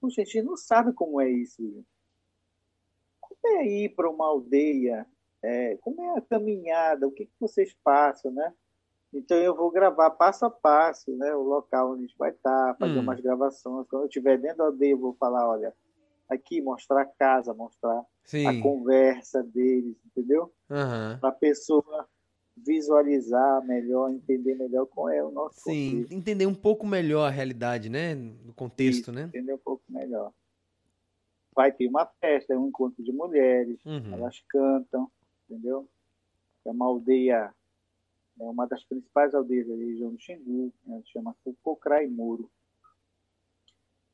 [0.01, 1.63] Puxa, a gente não sabe como é isso.
[1.63, 1.85] Como
[3.47, 5.07] é ir para uma aldeia?
[5.43, 7.07] É, como é a caminhada?
[7.07, 8.53] O que, que vocês passam, né?
[9.13, 11.35] Então eu vou gravar passo a passo, né?
[11.35, 13.03] O local onde a gente vai estar, fazer hum.
[13.03, 13.87] umas gravações.
[13.89, 15.73] Quando eu estiver dentro da aldeia, eu vou falar, olha,
[16.29, 18.47] aqui mostrar a casa, mostrar Sim.
[18.47, 20.53] a conversa deles, entendeu?
[20.71, 21.19] Uhum.
[21.21, 22.09] Para a pessoa
[22.57, 26.15] visualizar melhor, entender melhor qual é o nosso Sim, contexto.
[26.15, 28.15] entender um pouco melhor a realidade, né?
[28.15, 29.25] No contexto, Isso, né?
[29.25, 30.33] Entender um pouco melhor
[31.55, 34.13] vai ter uma festa, é um encontro de mulheres, uhum.
[34.13, 35.11] elas cantam,
[35.49, 35.89] entendeu?
[36.65, 37.55] É uma aldeia,
[38.41, 41.03] é uma das principais aldeias da região do Xingu, né?
[41.07, 42.51] chama Cocraimuro.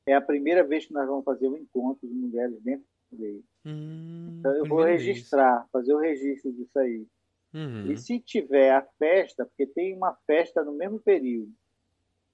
[0.06, 3.42] É a primeira vez que nós vamos fazer um encontro de mulheres dentro da aldeia.
[3.64, 5.70] Hum, então eu vou registrar, vez.
[5.70, 7.06] fazer o registro disso aí.
[7.52, 7.90] Uhum.
[7.90, 11.52] E se tiver a festa, porque tem uma festa no mesmo período,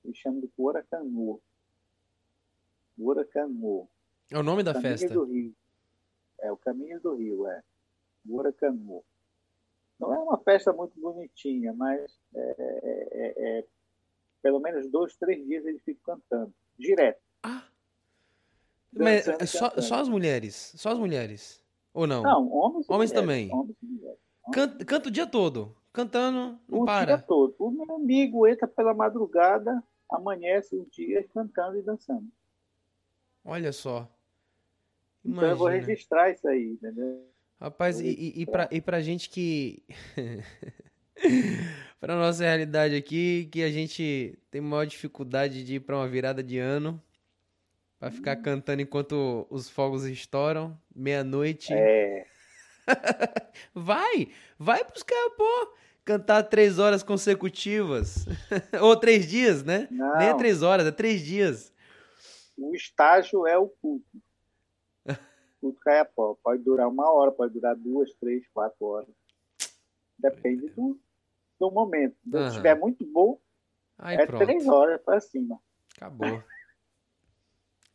[0.05, 1.41] eles chamam de Curacanô.
[2.97, 3.89] Curacanô.
[4.31, 5.15] É o nome da Caminho festa?
[5.15, 5.55] do Rio.
[6.41, 7.63] É o Caminho do Rio, é.
[8.25, 9.05] Buracanu.
[9.99, 13.65] Não é uma festa muito bonitinha, mas é, é, é, é,
[14.43, 17.21] pelo menos dois, três dias eles ficam cantando, direto.
[17.43, 17.65] Ah!
[18.93, 20.73] Mas é só, só, as mulheres?
[20.77, 21.63] Só as mulheres?
[21.95, 22.23] Ou não?
[22.23, 23.53] Não, homens, homens mulheres, também.
[23.53, 24.19] Homens e mulheres.
[24.53, 27.15] Canta, canta o dia todo, cantando, não o para.
[27.15, 27.55] O dia todo.
[27.59, 32.29] O meu amigo entra pela madrugada, amanhece o dia cantando e dançando.
[33.45, 34.09] Olha só.
[35.27, 35.37] Imagina.
[35.37, 37.27] Então eu vou registrar isso aí, entendeu?
[37.61, 39.83] Rapaz, e, e, e, pra, e pra gente que.
[41.99, 46.43] pra nossa realidade aqui, que a gente tem maior dificuldade de ir pra uma virada
[46.43, 47.03] de ano.
[47.99, 48.43] Pra ficar hum.
[48.43, 51.73] cantando enquanto os fogos estouram, meia-noite.
[51.73, 52.27] É.
[53.75, 54.29] vai!
[54.59, 55.75] Vai pros caras, pô!
[56.05, 58.27] Cantar três horas consecutivas.
[58.81, 59.89] Ou três dias, né?
[59.91, 60.19] Não.
[60.19, 61.73] Nem é três horas, é três dias.
[62.57, 64.05] O estágio é o culto
[65.61, 66.39] culto cai a pau.
[66.43, 69.09] Pode durar uma hora, pode durar duas, três, quatro horas.
[70.19, 70.99] Depende do,
[71.59, 72.17] do momento.
[72.29, 72.47] Se uhum.
[72.49, 73.39] estiver muito bom,
[73.99, 74.45] Aí, é pronto.
[74.45, 75.61] três horas para cima.
[75.97, 76.43] Acabou.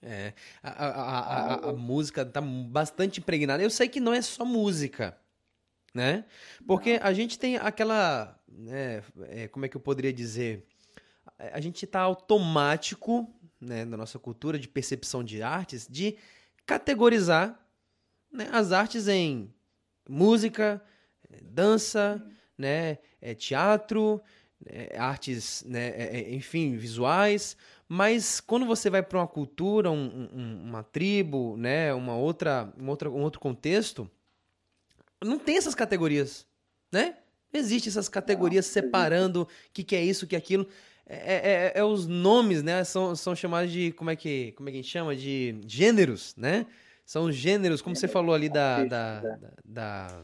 [0.04, 0.34] É,
[0.64, 3.62] a, a, a, a, música tá bastante impregnada.
[3.62, 5.16] Eu sei que não é só música,
[5.94, 6.26] né?
[6.66, 10.66] Porque a gente tem aquela, né, é, como é que eu poderia dizer?
[11.38, 16.18] A gente tá automático, né, na nossa cultura de percepção de artes, de
[16.66, 17.60] categorizar
[18.32, 19.54] né, as artes em
[20.08, 20.82] música,
[21.44, 22.24] dança,
[22.58, 24.22] né, é, teatro,
[24.66, 27.58] é, artes, né, é, é, enfim, visuais.
[27.88, 32.88] Mas quando você vai para uma cultura, um, um, uma tribo, né, uma outra, um,
[32.90, 34.10] outra, um outro contexto,
[35.24, 36.48] não tem essas categorias,
[36.92, 37.18] né?
[37.54, 40.68] Existe essas categorias não, separando o que, que é isso, o que é aquilo.
[41.12, 42.86] É, é, é, é, os nomes, né?
[42.86, 43.92] São, são chamados de.
[43.92, 45.14] Como é, que, como é que a gente chama?
[45.14, 46.66] De gêneros, né?
[47.06, 49.20] São os gêneros, como você falou ali da da,
[49.66, 50.24] da,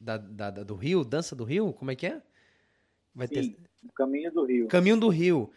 [0.00, 2.20] da, da, da, do Rio, Dança do Rio, como é que é?
[3.14, 3.56] Vai Sim, ter...
[3.94, 4.66] Caminho do Rio.
[4.66, 5.50] Caminho do Rio,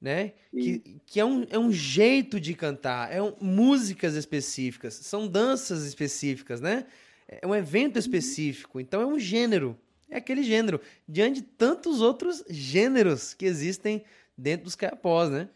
[0.00, 0.32] né?
[0.50, 5.84] Que, que é, um, é um jeito de cantar, é um, músicas específicas, são danças
[5.84, 6.86] específicas, né?
[7.28, 8.00] É um evento uhum.
[8.00, 9.78] específico, então é um gênero,
[10.10, 14.04] é aquele gênero, diante de tantos outros gêneros que existem
[14.36, 15.48] dentro dos caiapós, né?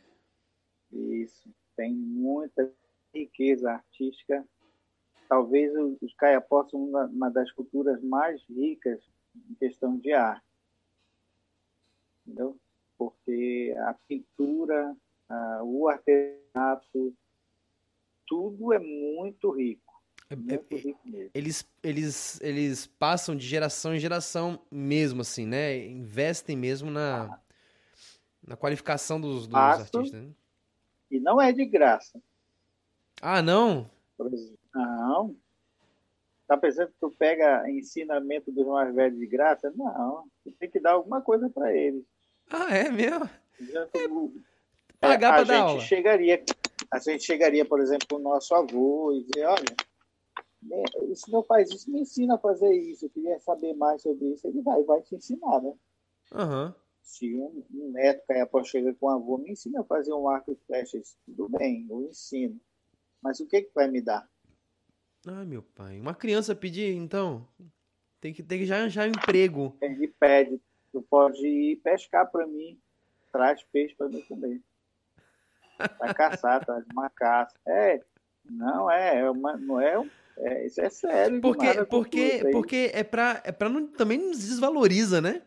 [0.92, 2.70] Isso, tem muita
[3.14, 4.46] riqueza artística.
[5.28, 5.72] Talvez
[6.02, 9.00] os caiapós são uma, das culturas mais ricas
[9.50, 10.44] em questão de arte.
[12.26, 12.58] Entendeu?
[12.98, 14.94] Porque a pintura,
[15.62, 17.14] o artesanato,
[18.26, 19.91] tudo é muito rico.
[20.32, 21.30] É, é, mesmo.
[21.34, 25.86] Eles, eles, eles passam de geração em geração mesmo, assim, né?
[25.86, 27.40] Investem mesmo na, ah.
[28.46, 30.12] na qualificação dos, dos artistas.
[30.12, 30.30] Né?
[31.10, 32.20] E não é de graça.
[33.20, 33.90] Ah, não?
[34.74, 35.36] Não.
[36.46, 39.72] Tá pensando que tu pega ensinamento dos mais velhos de graça?
[39.76, 40.24] Não.
[40.44, 42.04] Tu tem que dar alguma coisa para eles.
[42.50, 43.28] Ah, é mesmo?
[43.60, 43.88] É,
[45.00, 45.80] pagar para dar aula.
[45.80, 46.42] Chegaria,
[46.90, 49.76] a gente chegaria, por exemplo, o nosso avô e dizer, olha,
[50.70, 53.06] o senhor faz isso, me ensina a fazer isso.
[53.06, 54.46] Eu queria saber mais sobre isso.
[54.46, 55.74] Ele vai, vai te ensinar, né?
[56.32, 56.74] Uhum.
[57.02, 60.52] Se um, um neto após chega com o avô, me ensina a fazer um arco
[60.52, 61.16] e flechas.
[61.26, 62.60] Tudo bem, eu ensino.
[63.20, 64.28] Mas o que, que vai me dar?
[65.26, 66.00] Ai, meu pai.
[66.00, 67.46] Uma criança pedir, então,
[68.20, 69.76] tem que, tem que já arranjar um emprego.
[69.80, 70.60] Ele pede,
[70.92, 72.80] tu pode ir pescar para mim,
[73.30, 74.60] traz peixe para mim comer.
[75.98, 77.56] Vai caçar, traz uma caça.
[77.66, 78.02] É,
[78.44, 79.96] não é, é uma, não é,
[80.38, 81.40] é, isso é sério.
[81.40, 85.42] Porque, porque, porque é para é pra não, também nos desvaloriza, né?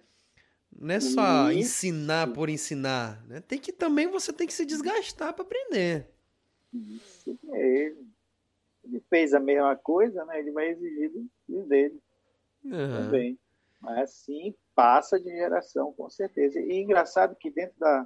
[0.77, 1.59] Não é só isso.
[1.59, 3.39] ensinar por ensinar, né?
[3.39, 6.09] Tem que também você tem que se desgastar para aprender.
[6.73, 8.13] Isso mesmo.
[8.83, 10.39] Ele fez a mesma coisa, né?
[10.39, 11.11] Ele vai exigir
[11.47, 11.99] do dele
[12.63, 12.71] uhum.
[12.71, 13.39] também.
[13.81, 16.59] Mas assim, passa de geração, com certeza.
[16.59, 18.05] E engraçado que dentro da,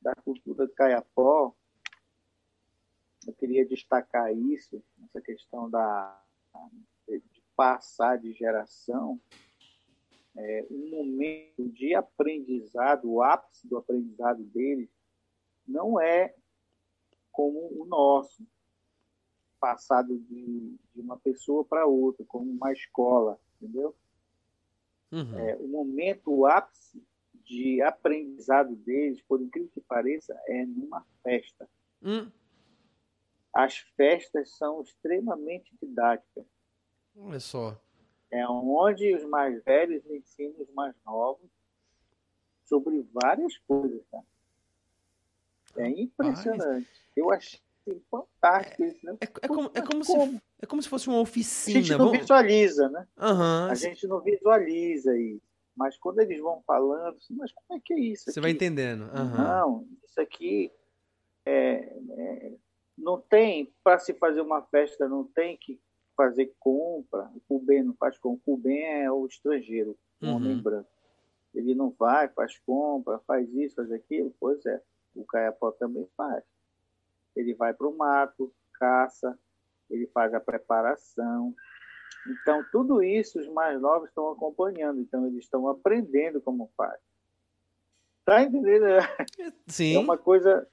[0.00, 1.54] da cultura do Caiapó,
[3.26, 6.22] eu queria destacar isso, essa questão da,
[7.08, 9.20] de passar de geração,
[10.36, 14.88] é, um momento de aprendizado, o ápice do aprendizado deles,
[15.66, 16.34] não é
[17.32, 18.42] como o nosso,
[19.60, 23.94] passado de, de uma pessoa para outra, como uma escola, entendeu?
[25.12, 25.38] Uhum.
[25.38, 27.02] É, o momento, o ápice
[27.44, 31.68] de aprendizado deles, por incrível que pareça, é numa festa.
[32.00, 32.32] Uhum.
[33.52, 36.44] As festas são extremamente didáticas.
[37.16, 37.80] Olha só.
[38.30, 41.50] É onde os mais velhos ensinam os mais novos
[42.64, 44.00] sobre várias coisas.
[45.76, 46.88] É impressionante.
[47.16, 47.60] Eu achei
[48.08, 49.16] fantástico isso, né?
[49.20, 50.04] É, é como, é, como como?
[50.04, 51.78] Se, é como se fosse uma oficina.
[51.78, 53.06] A gente não visualiza, né?
[53.18, 53.70] Uhum.
[53.70, 55.42] A gente não visualiza isso.
[55.76, 58.30] Mas quando eles vão falando, assim, mas como é que é isso?
[58.30, 59.02] Você vai entendendo.
[59.02, 59.36] Uhum.
[59.36, 60.70] Não, isso aqui
[61.44, 62.52] é, é,
[63.00, 65.80] não tem, para se fazer uma festa, não tem que
[66.16, 67.30] fazer compra.
[67.34, 68.38] O Cuben não faz compra.
[68.38, 70.36] O Cuben é o estrangeiro, o uhum.
[70.36, 70.88] homem branco.
[71.54, 74.34] Ele não vai, faz compra, faz isso, faz aquilo.
[74.38, 74.80] Pois é.
[75.14, 76.44] O caiapó também faz.
[77.34, 79.36] Ele vai para o mato, caça,
[79.88, 81.54] ele faz a preparação.
[82.28, 87.00] Então, tudo isso os mais novos estão acompanhando, então eles estão aprendendo como faz.
[88.24, 88.84] Tá entendendo?
[89.66, 89.96] Sim.
[89.96, 90.68] É uma coisa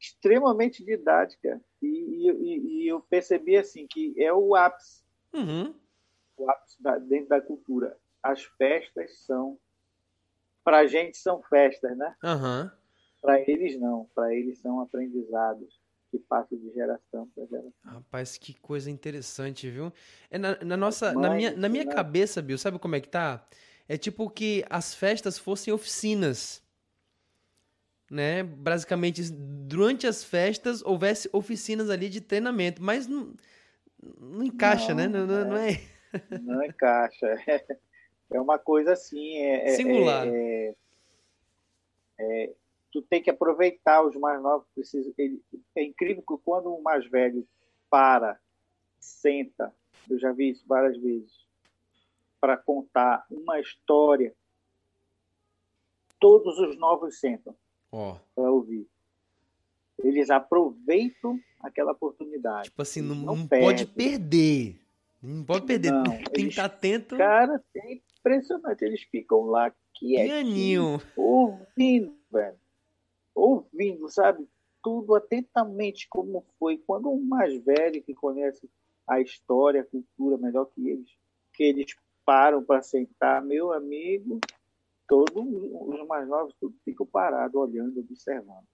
[0.00, 1.60] extremamente didática.
[1.82, 5.02] E, e, e eu percebi assim que é o ápice.
[5.32, 5.74] Uhum.
[6.36, 7.96] O ápice da, dentro da cultura.
[8.22, 9.58] As festas são.
[10.64, 12.14] Para a gente são festas, né?
[12.24, 12.70] Uhum.
[13.22, 15.80] Para eles não, para eles são aprendizados
[16.10, 17.72] que passam de geração para geração.
[17.84, 19.92] Rapaz, que coisa interessante, viu?
[20.30, 21.92] É na, na nossa, na minha, na minha né?
[21.92, 23.46] cabeça, Bill, sabe como é que tá?
[23.88, 26.62] É tipo que as festas fossem oficinas.
[28.10, 28.42] Né?
[28.42, 33.34] Basicamente, durante as festas houvesse oficinas ali de treinamento, mas não,
[34.20, 35.08] não encaixa, não, né?
[35.08, 35.72] Não, não, não é.
[35.72, 35.96] é...
[36.40, 37.36] Não encaixa.
[38.30, 39.36] É uma coisa assim.
[39.36, 40.26] É, é Singular.
[40.26, 40.74] É,
[42.18, 42.52] é,
[42.90, 44.66] tu tem que aproveitar os mais novos.
[44.74, 45.42] Precisa, ele,
[45.74, 47.46] é incrível que quando o mais velho
[47.90, 48.38] para,
[48.98, 49.74] senta,
[50.08, 51.46] eu já vi isso várias vezes,
[52.40, 54.34] para contar uma história,
[56.18, 57.54] todos os novos sentam
[57.96, 58.16] oh.
[58.34, 58.86] para ouvir.
[59.98, 62.64] Eles aproveitam aquela oportunidade.
[62.64, 64.78] Tipo assim, não, não, não pode perder.
[65.22, 65.92] Não pode perder.
[65.92, 67.16] Não, tem que estar atento.
[67.16, 68.84] Cara, tem impressionante.
[68.84, 72.56] Eles ficam lá quietinho, ouvindo, velho.
[73.34, 74.46] Ouvindo, sabe?
[74.82, 76.78] Tudo atentamente como foi.
[76.78, 78.68] Quando um mais velho que conhece
[79.08, 81.10] a história, a cultura melhor que eles,
[81.52, 84.40] que eles param para sentar, meu amigo,
[85.06, 88.66] todos os mais novos tudo ficam parados, olhando, observando.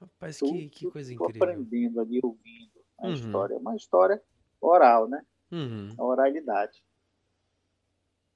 [0.00, 1.42] Rapaz, tudo, que, que coisa incrível.
[1.42, 3.14] aprendendo ali, ouvindo a uhum.
[3.14, 3.54] história.
[3.54, 4.22] É uma história
[4.60, 5.24] oral, né?
[5.50, 5.94] Uhum.
[5.96, 6.82] A oralidade.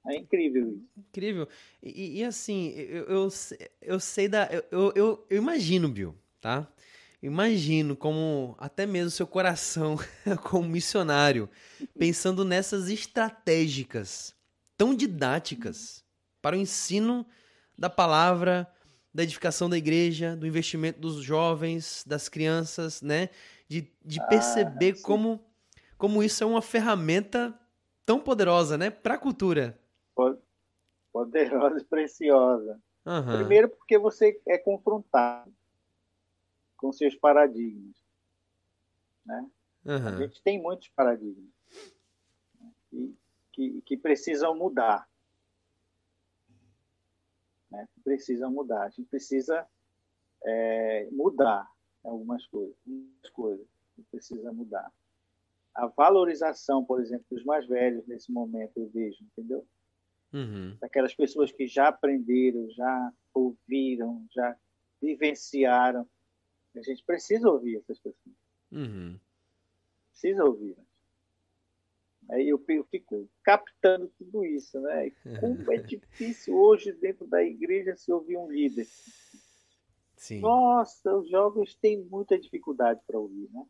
[0.07, 0.89] É incrível isso.
[0.97, 1.47] Incrível.
[1.83, 3.29] E, e assim, eu, eu,
[3.81, 4.49] eu, sei da.
[4.71, 6.67] Eu, eu, eu imagino, Bill, tá?
[7.21, 9.97] Imagino como até mesmo seu coração,
[10.49, 11.49] como missionário,
[11.97, 14.33] pensando nessas estratégicas
[14.77, 16.05] tão didáticas
[16.49, 17.27] para o ensino
[17.77, 18.67] da palavra,
[19.13, 23.29] da edificação da igreja, do investimento dos jovens, das crianças, né?
[23.67, 25.45] De, de ah, perceber ah, como,
[25.95, 27.53] como isso é uma ferramenta
[28.03, 28.89] tão poderosa, né?
[28.89, 29.79] Para a cultura.
[31.13, 32.81] Poderosa e preciosa.
[33.05, 33.35] Uhum.
[33.37, 35.53] Primeiro porque você é confrontado
[36.75, 37.95] com seus paradigmas.
[39.23, 39.47] Né?
[39.85, 40.07] Uhum.
[40.07, 41.51] A gente tem muitos paradigmas
[42.59, 42.71] né?
[42.89, 43.15] que,
[43.51, 45.08] que, que, precisam mudar.
[47.71, 47.87] Né?
[48.03, 48.83] Precisam mudar.
[48.83, 49.65] A gente precisa
[50.43, 51.69] é, mudar
[52.03, 52.75] algumas coisas.
[52.85, 53.67] Algumas coisas
[54.11, 54.91] precisa mudar.
[55.75, 59.65] A valorização, por exemplo, dos mais velhos nesse momento, eu vejo, entendeu?
[60.33, 60.77] Uhum.
[60.79, 64.55] Daquelas pessoas que já aprenderam, já ouviram, já
[65.01, 66.07] vivenciaram
[66.79, 68.35] a gente precisa ouvir essas pessoas.
[68.71, 69.19] Uhum.
[70.11, 70.77] Precisa ouvir.
[72.29, 75.11] Aí eu, eu fico captando tudo isso, né?
[75.39, 78.87] Como é difícil hoje dentro da igreja se ouvir um líder.
[80.15, 80.41] Sim.
[80.41, 83.65] Nossa, os jovens têm muita dificuldade para ouvir, né?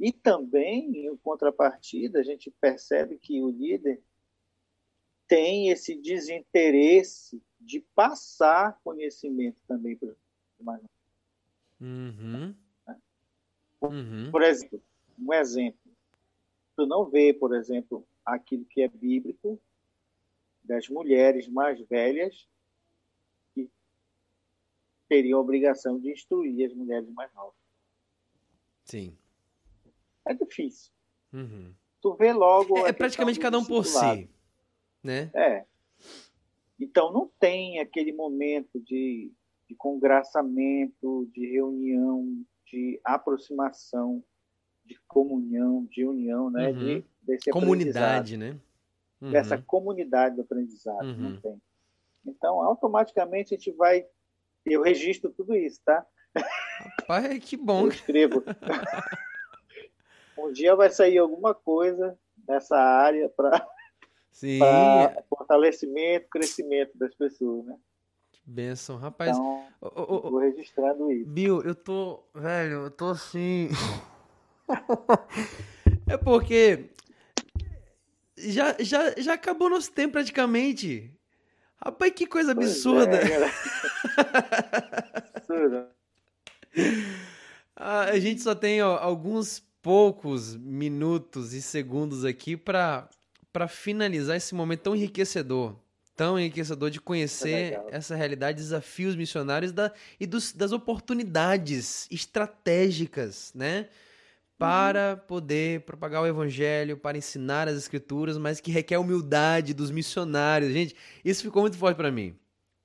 [0.00, 4.00] E também, em contrapartida, a gente percebe que o líder
[5.26, 10.16] tem esse desinteresse de passar conhecimento também para os
[10.60, 10.82] mais
[11.80, 12.56] Uhum.
[13.80, 14.30] Uhum.
[14.32, 14.82] Por exemplo,
[15.16, 15.87] um exemplo.
[16.78, 19.60] Tu não vê, por exemplo, aquilo que é bíblico
[20.62, 22.48] das mulheres mais velhas
[23.52, 23.68] que
[25.08, 27.58] teriam a obrigação de instruir as mulheres mais novas.
[28.84, 29.18] Sim.
[30.24, 30.92] É difícil.
[31.32, 31.74] Uhum.
[32.00, 32.78] Tu vê logo.
[32.86, 34.30] É, é praticamente cada um por si,
[35.02, 35.32] né?
[35.34, 35.66] É.
[36.78, 39.32] Então não tem aquele momento de
[39.68, 44.24] de congraçamento, de reunião, de aproximação,
[44.88, 46.70] de comunhão, de união, né?
[46.70, 46.78] Uhum.
[46.78, 48.56] De, desse Comunidade, né?
[49.20, 49.30] Uhum.
[49.30, 51.16] Dessa comunidade do aprendizado, uhum.
[51.16, 51.60] não tem.
[52.24, 54.06] Então, automaticamente a gente vai.
[54.64, 56.04] Eu registro tudo isso, tá?
[57.00, 57.82] Rapaz, que bom.
[57.82, 58.42] Eu escrevo.
[60.38, 63.66] um dia vai sair alguma coisa nessa área para
[65.28, 67.76] fortalecimento, crescimento das pessoas, né?
[68.44, 69.32] Benção, rapaz.
[69.32, 71.28] Então, oh, oh, oh, vou registrando isso.
[71.28, 72.24] Bill, eu tô.
[72.34, 73.68] Velho, eu tô assim.
[76.08, 76.90] é porque.
[78.36, 81.10] Já, já, já acabou nosso tempo praticamente.
[81.84, 83.16] Rapaz, que coisa absurda.
[83.16, 83.50] É,
[85.34, 85.90] absurda.
[87.74, 93.08] A gente só tem ó, alguns poucos minutos e segundos aqui para
[93.68, 95.76] finalizar esse momento tão enriquecedor
[96.18, 103.52] tão enriquecedor de conhecer é essa realidade, desafios missionários da, e dos, das oportunidades estratégicas,
[103.54, 103.88] né?
[104.58, 105.26] Para uhum.
[105.26, 110.72] poder propagar o evangelho, para ensinar as escrituras, mas que requer humildade dos missionários.
[110.72, 112.36] Gente, isso ficou muito forte para mim.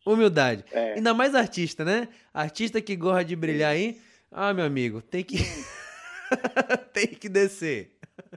[0.06, 0.64] Humildade.
[0.72, 0.94] É.
[0.94, 2.10] Ainda mais artista, né?
[2.34, 4.00] Artista que gosta de brilhar aí.
[4.32, 5.38] Ah, meu amigo, tem que.
[6.94, 7.92] tem que descer.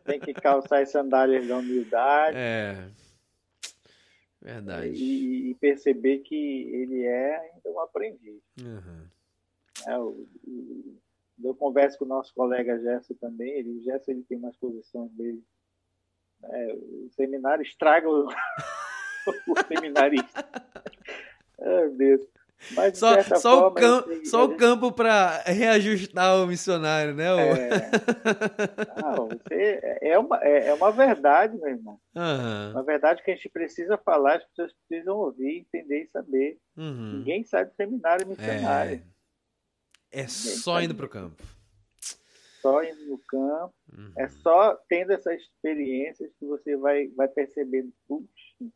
[0.04, 2.36] Tem que calçar as sandálias da humildade.
[2.38, 2.88] É.
[4.40, 4.92] Verdade.
[4.94, 8.40] E, e, perceber que ele é ainda um aprendiz.
[8.62, 9.08] Uhum.
[9.86, 10.26] É, o,
[11.42, 15.10] eu converso com o nosso colega Gerson também, ele, o Gerson ele tem umas posições
[15.12, 15.42] dele.
[16.44, 18.26] É, o seminário estraga o,
[19.48, 20.48] o seminarista.
[21.58, 22.26] Meu Deus.
[22.72, 27.26] Mas, só só, forma, o, campo, assim, só o campo para reajustar o missionário, né?
[27.26, 27.68] É,
[29.02, 32.00] não, você, é, é, uma, é, é, uma verdade, meu irmão.
[32.14, 32.70] Uhum.
[32.72, 36.58] Uma verdade que a gente precisa falar, as pessoas precisam ouvir, entender e saber.
[36.76, 37.18] Uhum.
[37.18, 38.94] Ninguém sai do seminário missionário.
[38.94, 39.15] É,
[40.20, 41.42] é só indo para o campo.
[42.62, 43.74] Só indo no campo.
[43.96, 44.12] Uhum.
[44.16, 48.72] É só tendo essas experiências que você vai, vai percebendo, puxa,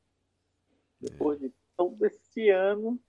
[1.00, 3.00] depois de todo esse ano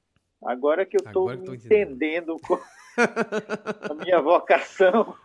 [0.43, 2.35] Agora que eu estou entendendo,
[2.97, 5.15] a minha vocação,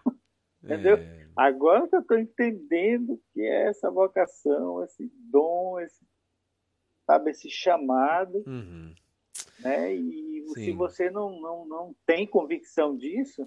[0.63, 0.99] entendeu?
[0.99, 1.27] É...
[1.35, 6.05] Agora que eu estou entendendo que é essa vocação, esse dom, esse...
[7.07, 8.95] sabe, esse chamado, Uhum.
[9.61, 9.95] né?
[9.97, 10.77] E se Sim.
[10.77, 13.47] você não, não, não tem convicção disso,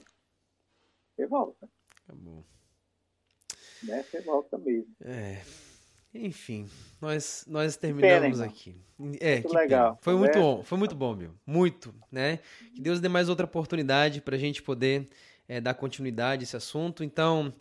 [1.16, 1.70] você volta,
[2.06, 2.45] Acabou.
[3.84, 4.04] né?
[4.04, 4.95] Você volta mesmo.
[5.02, 5.41] É.
[6.14, 6.68] Enfim,
[7.00, 8.45] nós, nós terminamos irmão.
[8.50, 8.76] aqui.
[9.20, 9.91] É, Muito que legal.
[9.91, 10.00] pena.
[10.02, 11.32] Foi muito bom, foi muito bom, meu.
[11.45, 12.39] Muito, né?
[12.74, 15.08] Que Deus dê mais outra oportunidade pra gente poder
[15.47, 17.04] é, dar continuidade a esse assunto.
[17.04, 17.54] Então,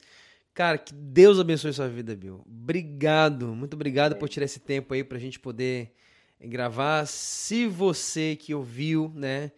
[0.54, 2.42] cara, que Deus abençoe sua vida, Bill.
[2.46, 5.92] Obrigado, muito obrigado por tirar esse tempo aí pra gente poder é,
[6.40, 7.06] gravar.
[7.06, 9.50] Se você que ouviu, né,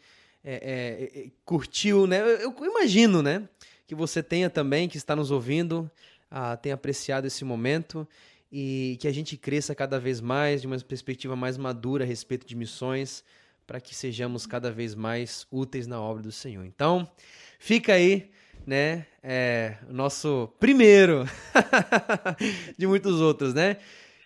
[0.42, 2.20] é, é, é, curtiu, né?
[2.20, 3.48] Eu, eu imagino, né?
[3.86, 5.90] Que você tenha também, que está nos ouvindo,
[6.30, 8.06] ah, tenha apreciado esse momento
[8.52, 12.46] e que a gente cresça cada vez mais de uma perspectiva mais madura a respeito
[12.46, 13.22] de missões,
[13.66, 16.64] para que sejamos cada vez mais úteis na obra do Senhor.
[16.64, 17.08] Então,
[17.58, 18.30] fica aí,
[18.66, 21.24] né, é, o nosso primeiro
[22.76, 23.76] de muitos outros, né?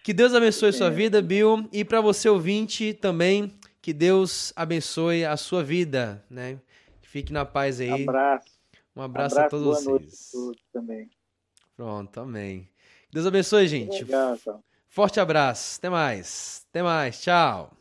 [0.05, 3.51] Que Deus abençoe sua vida, Bill, e para você ouvinte também,
[3.81, 6.61] que Deus abençoe a sua vida, né?
[7.01, 8.03] Fique na paz aí.
[8.03, 8.53] Abraço.
[8.95, 9.87] Um abraço, abraço a todos boa vocês.
[9.89, 11.11] noite a todos também.
[11.75, 12.69] Pronto, amém.
[13.11, 14.05] Deus abençoe, gente.
[14.05, 14.63] Legal, então.
[14.91, 15.79] Forte abraço.
[15.79, 16.67] Até mais.
[16.69, 17.23] Até mais.
[17.23, 17.75] Tchau.